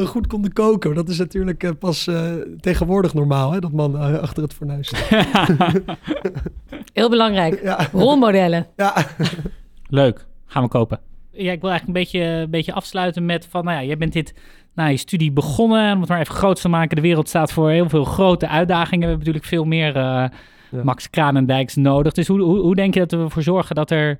[0.00, 0.94] eh, goed konden koken.
[0.94, 5.48] Dat is natuurlijk eh, pas eh, tegenwoordig normaal, hè, dat man achter het fornuis staat.
[6.92, 7.62] Heel belangrijk.
[7.62, 8.66] Ja, Rolmodellen.
[8.76, 8.94] ja.
[9.88, 11.00] Leuk, gaan we kopen.
[11.32, 14.12] Ja, ik wil eigenlijk een beetje, een beetje afsluiten met van, nou ja, jij bent
[14.12, 14.34] dit,
[14.74, 16.96] nou, je studie begonnen, om het maar even groot te maken.
[16.96, 18.98] De wereld staat voor heel veel grote uitdagingen.
[19.00, 20.02] We hebben natuurlijk veel meer eh,
[20.70, 20.82] Ja.
[20.82, 22.12] Max Kranendijks nodig.
[22.12, 24.18] Dus hoe, hoe, hoe denk je dat we ervoor zorgen dat er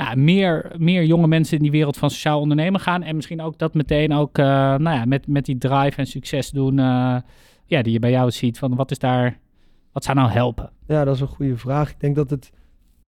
[0.00, 3.02] ja, meer, meer jonge mensen in die wereld van sociaal ondernemen gaan?
[3.02, 6.50] En misschien ook dat meteen ook, eh, nou ja, met, met die drive en succes
[6.50, 7.16] doen, eh,
[7.66, 8.58] ja, die je bij jou ziet.
[8.58, 9.38] Van wat is daar,
[9.92, 10.70] wat zou nou helpen?
[10.86, 11.90] ja, dat is een goede vraag.
[11.90, 12.52] Ik denk dat het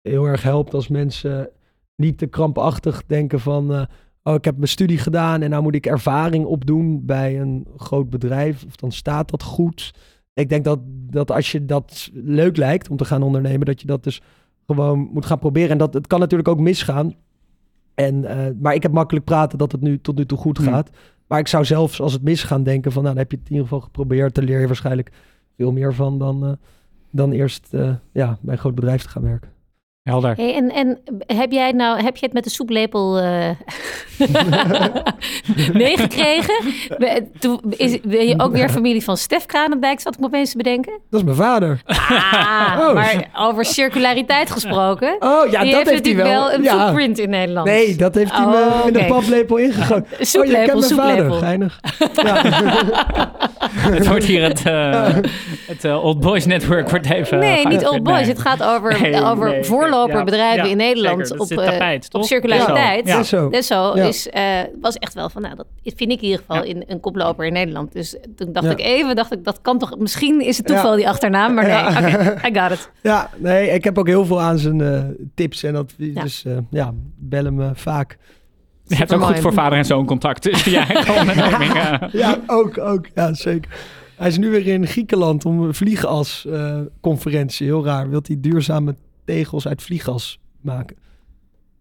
[0.02, 1.50] heel erg helpt als mensen
[1.96, 3.74] niet te krampachtig denken van...
[3.74, 3.84] eh,
[4.24, 8.10] oh, ik heb mijn studie gedaan en nou moet ik ervaring opdoen bij een groot
[8.10, 8.64] bedrijf.
[8.66, 9.94] Of dan staat dat goed.
[10.34, 13.88] Ik denk dat, dat als je dat leuk lijkt om te gaan ondernemen, dat je
[13.88, 14.22] dat dus
[14.76, 15.70] gewoon moet gaan proberen.
[15.70, 17.14] En dat het kan natuurlijk ook misgaan.
[17.96, 20.68] En, eh, maar ik heb makkelijk praten dat het nu tot nu toe goed Hmm.
[20.68, 20.90] gaat.
[21.28, 23.52] Maar ik zou zelfs als het misgaan denken van, nou, dan heb je het in
[23.52, 24.36] ieder geval geprobeerd.
[24.36, 25.12] Daar leer je waarschijnlijk
[25.58, 26.52] veel meer van dan, eh,
[27.12, 29.50] dan eerst eh, ja, bij een groot bedrijf te gaan werken.
[30.04, 30.34] Helder.
[30.36, 31.00] Hey, en, en
[31.38, 33.50] heb jij nou, heb je het met de soeplepel eh
[35.74, 36.56] meegekregen?
[36.98, 40.52] Ben- toen is, ben je ook weer familie van Stef Kranendijk, zat ik me opeens
[40.52, 41.00] te bedenken?
[41.10, 41.82] Dat is mijn vader.
[41.86, 42.94] Ah, Oh.
[42.94, 45.16] maar over circulariteit gesproken.
[45.20, 46.42] Oh, ja, die dat heeft heeft hij natuurlijk wel.
[46.48, 46.84] wel een ja.
[46.86, 47.68] footprint in Nederland.
[47.68, 50.06] Nee, dat heeft hij me Oh, in de paplepel ingegoten.
[50.14, 51.24] Oh, je Soeplepel, kent mijn soeplepel.
[51.40, 51.40] vader.
[51.48, 51.80] Geinig.
[52.24, 52.42] Ja.
[53.92, 55.04] Het wordt hier het, eh,
[55.74, 57.40] het eh, Old Boys Network wordt even...
[57.40, 57.88] Nee, niet.
[57.88, 58.20] Old Boys.
[58.20, 58.28] Nee.
[58.30, 61.38] Het gaat over, Nee, over nee, voorloperbedrijven ja, in Nederland zeker.
[61.38, 63.08] Dat op, eh, tapijt, op circulariteit.
[63.08, 63.24] Ja.
[63.24, 63.50] Zo.
[63.50, 64.04] Dus zo Ja.
[64.04, 64.44] is, eh,
[64.82, 66.64] was echt wel van, nou, dat vind ik in ieder geval Ja.
[66.64, 67.92] in een koploper in Nederland.
[67.94, 68.72] Dus toen dacht Ja.
[68.72, 70.96] ik even, dacht ik, dat kan toch, misschien is het toeval Ja.
[70.96, 71.88] die achternaam, maar nee, Ja.
[71.88, 72.90] oké, I got it.
[73.02, 75.02] Ja, nee, ik heb ook heel veel aan zijn eh,
[75.36, 76.14] tips en advies.
[76.16, 78.18] Dus eh, ja, bel hem eh, vaak.
[78.88, 80.44] Het is ook goed voor vader en zoon contact.
[80.52, 80.64] Dus
[82.12, 83.06] ja, ook, ook.
[83.16, 83.72] Ja, zeker.
[84.18, 87.66] Hij is nu weer in Griekenland om een vliegas eh, conferentie.
[87.68, 88.10] Heel raar.
[88.10, 88.96] Wilt hij duurzame
[89.36, 90.96] tegels uit vliegas maken?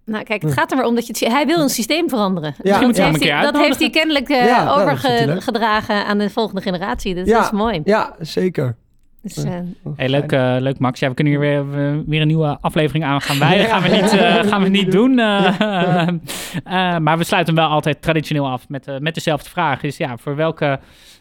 [0.04, 2.54] Nou, kijk, het gaat er maar om dat je het, hij wil een systeem veranderen.
[2.62, 6.30] Ja, dat, heeft hij, dat heeft hij kennelijk eh, Ja, nou, dat overgedragen aan de
[6.30, 7.14] volgende generatie.
[7.14, 7.34] Dus Ja.
[7.36, 7.80] dat is mooi.
[7.84, 8.76] Ja, zeker.
[9.22, 9.52] Dus, eh,
[9.96, 11.00] Hey, leuk, eh, leuk Max.
[11.00, 13.66] Ja, we kunnen hier weer, we- weer een nieuwe aflevering aan gaan wijden.
[13.66, 15.18] Gaan we niet, eh, gaan we niet doen.
[15.18, 19.82] eh, eh, maar we sluiten hem wel altijd traditioneel af met, met dezelfde vraag.
[19.82, 20.80] Is ja, voor welke,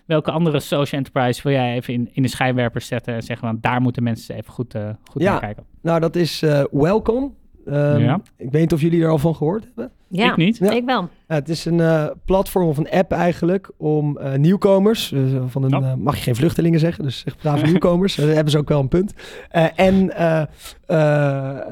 [0.10, 3.64] welke andere social enterprise wil jij even in, in de schijnwerpers zetten en zeggen, want
[3.64, 5.32] daar moeten mensen even goed, eh, goed Ja.
[5.32, 5.64] naar kijken.
[5.82, 7.30] Nou, dat is eh Welcome.
[7.66, 8.22] Ehm, Ja.
[8.38, 9.92] Ik weet niet of jullie er al van gehoord hebben.
[10.10, 10.58] Ja, Ik niet.
[10.58, 10.72] Ja.
[10.72, 11.10] ik wel.
[11.28, 15.64] Ja, het is een eh, platform of een app eigenlijk om eh, nieuwkomers, eh, van
[15.64, 15.94] een, Oh.
[15.96, 18.88] mag je geen vluchtelingen zeggen, dus zeg brave nieuwkomers, daar hebben ze ook wel een
[18.88, 19.14] punt.
[19.50, 20.12] Eh, en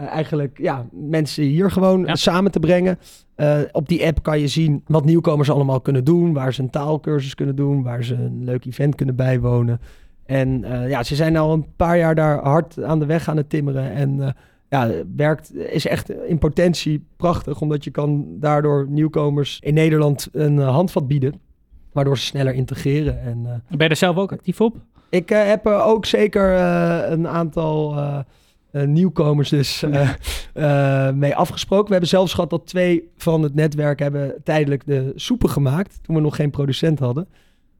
[0.09, 2.15] eigenlijk ja, mensen hier gewoon Ja.
[2.15, 2.99] samen te brengen.
[3.35, 6.69] Eh, op die app kan je zien wat nieuwkomers allemaal kunnen doen, waar ze een
[6.69, 9.79] taalkursus kunnen doen, waar ze een leuk event kunnen bijwonen.
[10.25, 13.38] En eh, ja, ze zijn al een paar jaar daar hard aan de weg aan
[13.38, 14.35] het timmeren en...
[14.70, 20.59] ja, werkt, is echt in potentie prachtig, omdat je kan daardoor nieuwkomers in Nederland een
[20.59, 21.41] eh, handvat bieden,
[21.91, 23.22] waardoor ze sneller integreren.
[23.22, 24.76] En eh, Ben je er zelf ook actief op?
[25.09, 26.51] ik eh, heb ook zeker
[27.11, 27.95] een aantal
[28.72, 29.84] nieuwkomers dus
[31.13, 31.86] mee afgesproken.
[31.86, 36.15] We hebben zelfs gehad dat twee van het netwerk hebben tijdelijk de soepen gemaakt, toen
[36.15, 37.28] we nog geen producent hadden.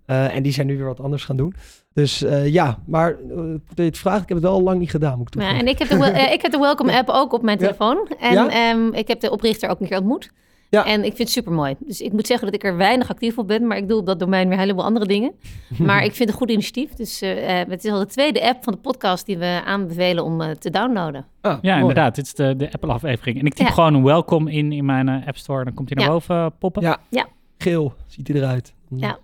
[0.06, 1.54] En die zijn nu weer wat anders gaan doen.
[2.02, 5.18] Dus eh, ja, maar uh, het vraag, ik heb het wel al lang niet gedaan,
[5.18, 5.66] moet ik Ja, toegeven.
[5.68, 7.64] en ik heb, de, eh, ik heb de Welcome app ook op mijn Ja.
[7.66, 8.08] telefoon.
[8.20, 8.50] En Ja?
[8.50, 10.32] ehm, ik heb de oprichter ook een keer ontmoet.
[10.70, 10.86] Ja.
[10.86, 11.76] En ik vind het super mooi.
[11.80, 13.68] Dus ik moet zeggen dat ik er weinig actief op ben.
[13.68, 15.32] Maar ik doe op dat domein weer een heleboel andere dingen.
[15.78, 16.94] Maar ik vind het een goed initiatief.
[16.94, 20.24] Dus eh, eh, het is al de tweede app van de podcast die we aanbevelen
[20.24, 21.26] om eh, te downloaden.
[21.42, 21.80] Ah, Ja, mooi.
[21.82, 22.16] inderdaad.
[22.16, 23.40] Dit is de, de Apple-aflevering.
[23.40, 23.74] En ik typ Ja.
[23.74, 25.64] gewoon een welcome in in mijn eh, App Store.
[25.64, 26.12] Dan komt hij naar Ja.
[26.14, 26.82] boven eh, poppen.
[27.10, 27.28] Ja.
[27.58, 28.74] Geel ziet hij eruit.
[28.90, 29.18] Ja.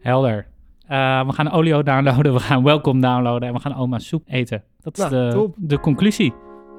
[0.00, 0.46] Helder.
[0.90, 4.62] Eh, we gaan Olio downloaden, we gaan Welcome downloaden en we gaan Oma soep eten.
[4.82, 5.54] Dat is Nou, de, top.
[5.58, 6.34] de conclusie.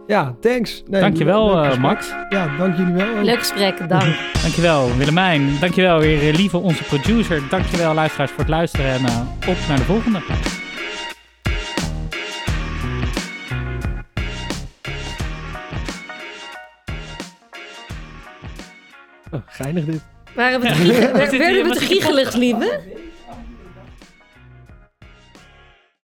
[0.07, 0.83] Ja, thanks.
[0.89, 1.77] Nee, Dankjewel, eh.
[1.77, 2.13] Max.
[2.29, 3.23] Ja, dank jullie wel.
[3.23, 4.15] Leuk gesprek, dank.
[4.41, 5.59] Dankjewel Willemijn.
[5.59, 7.41] Dankjewel weer eh, lieve onze producer.
[7.49, 9.01] Dankjewel luisteraars voor het luisteren en
[9.49, 10.19] op naar de volgende.
[19.31, 20.01] Oh, geinig dit.
[20.35, 21.11] Waren we te Ja.
[21.11, 22.79] werden we te giechelig, lieve?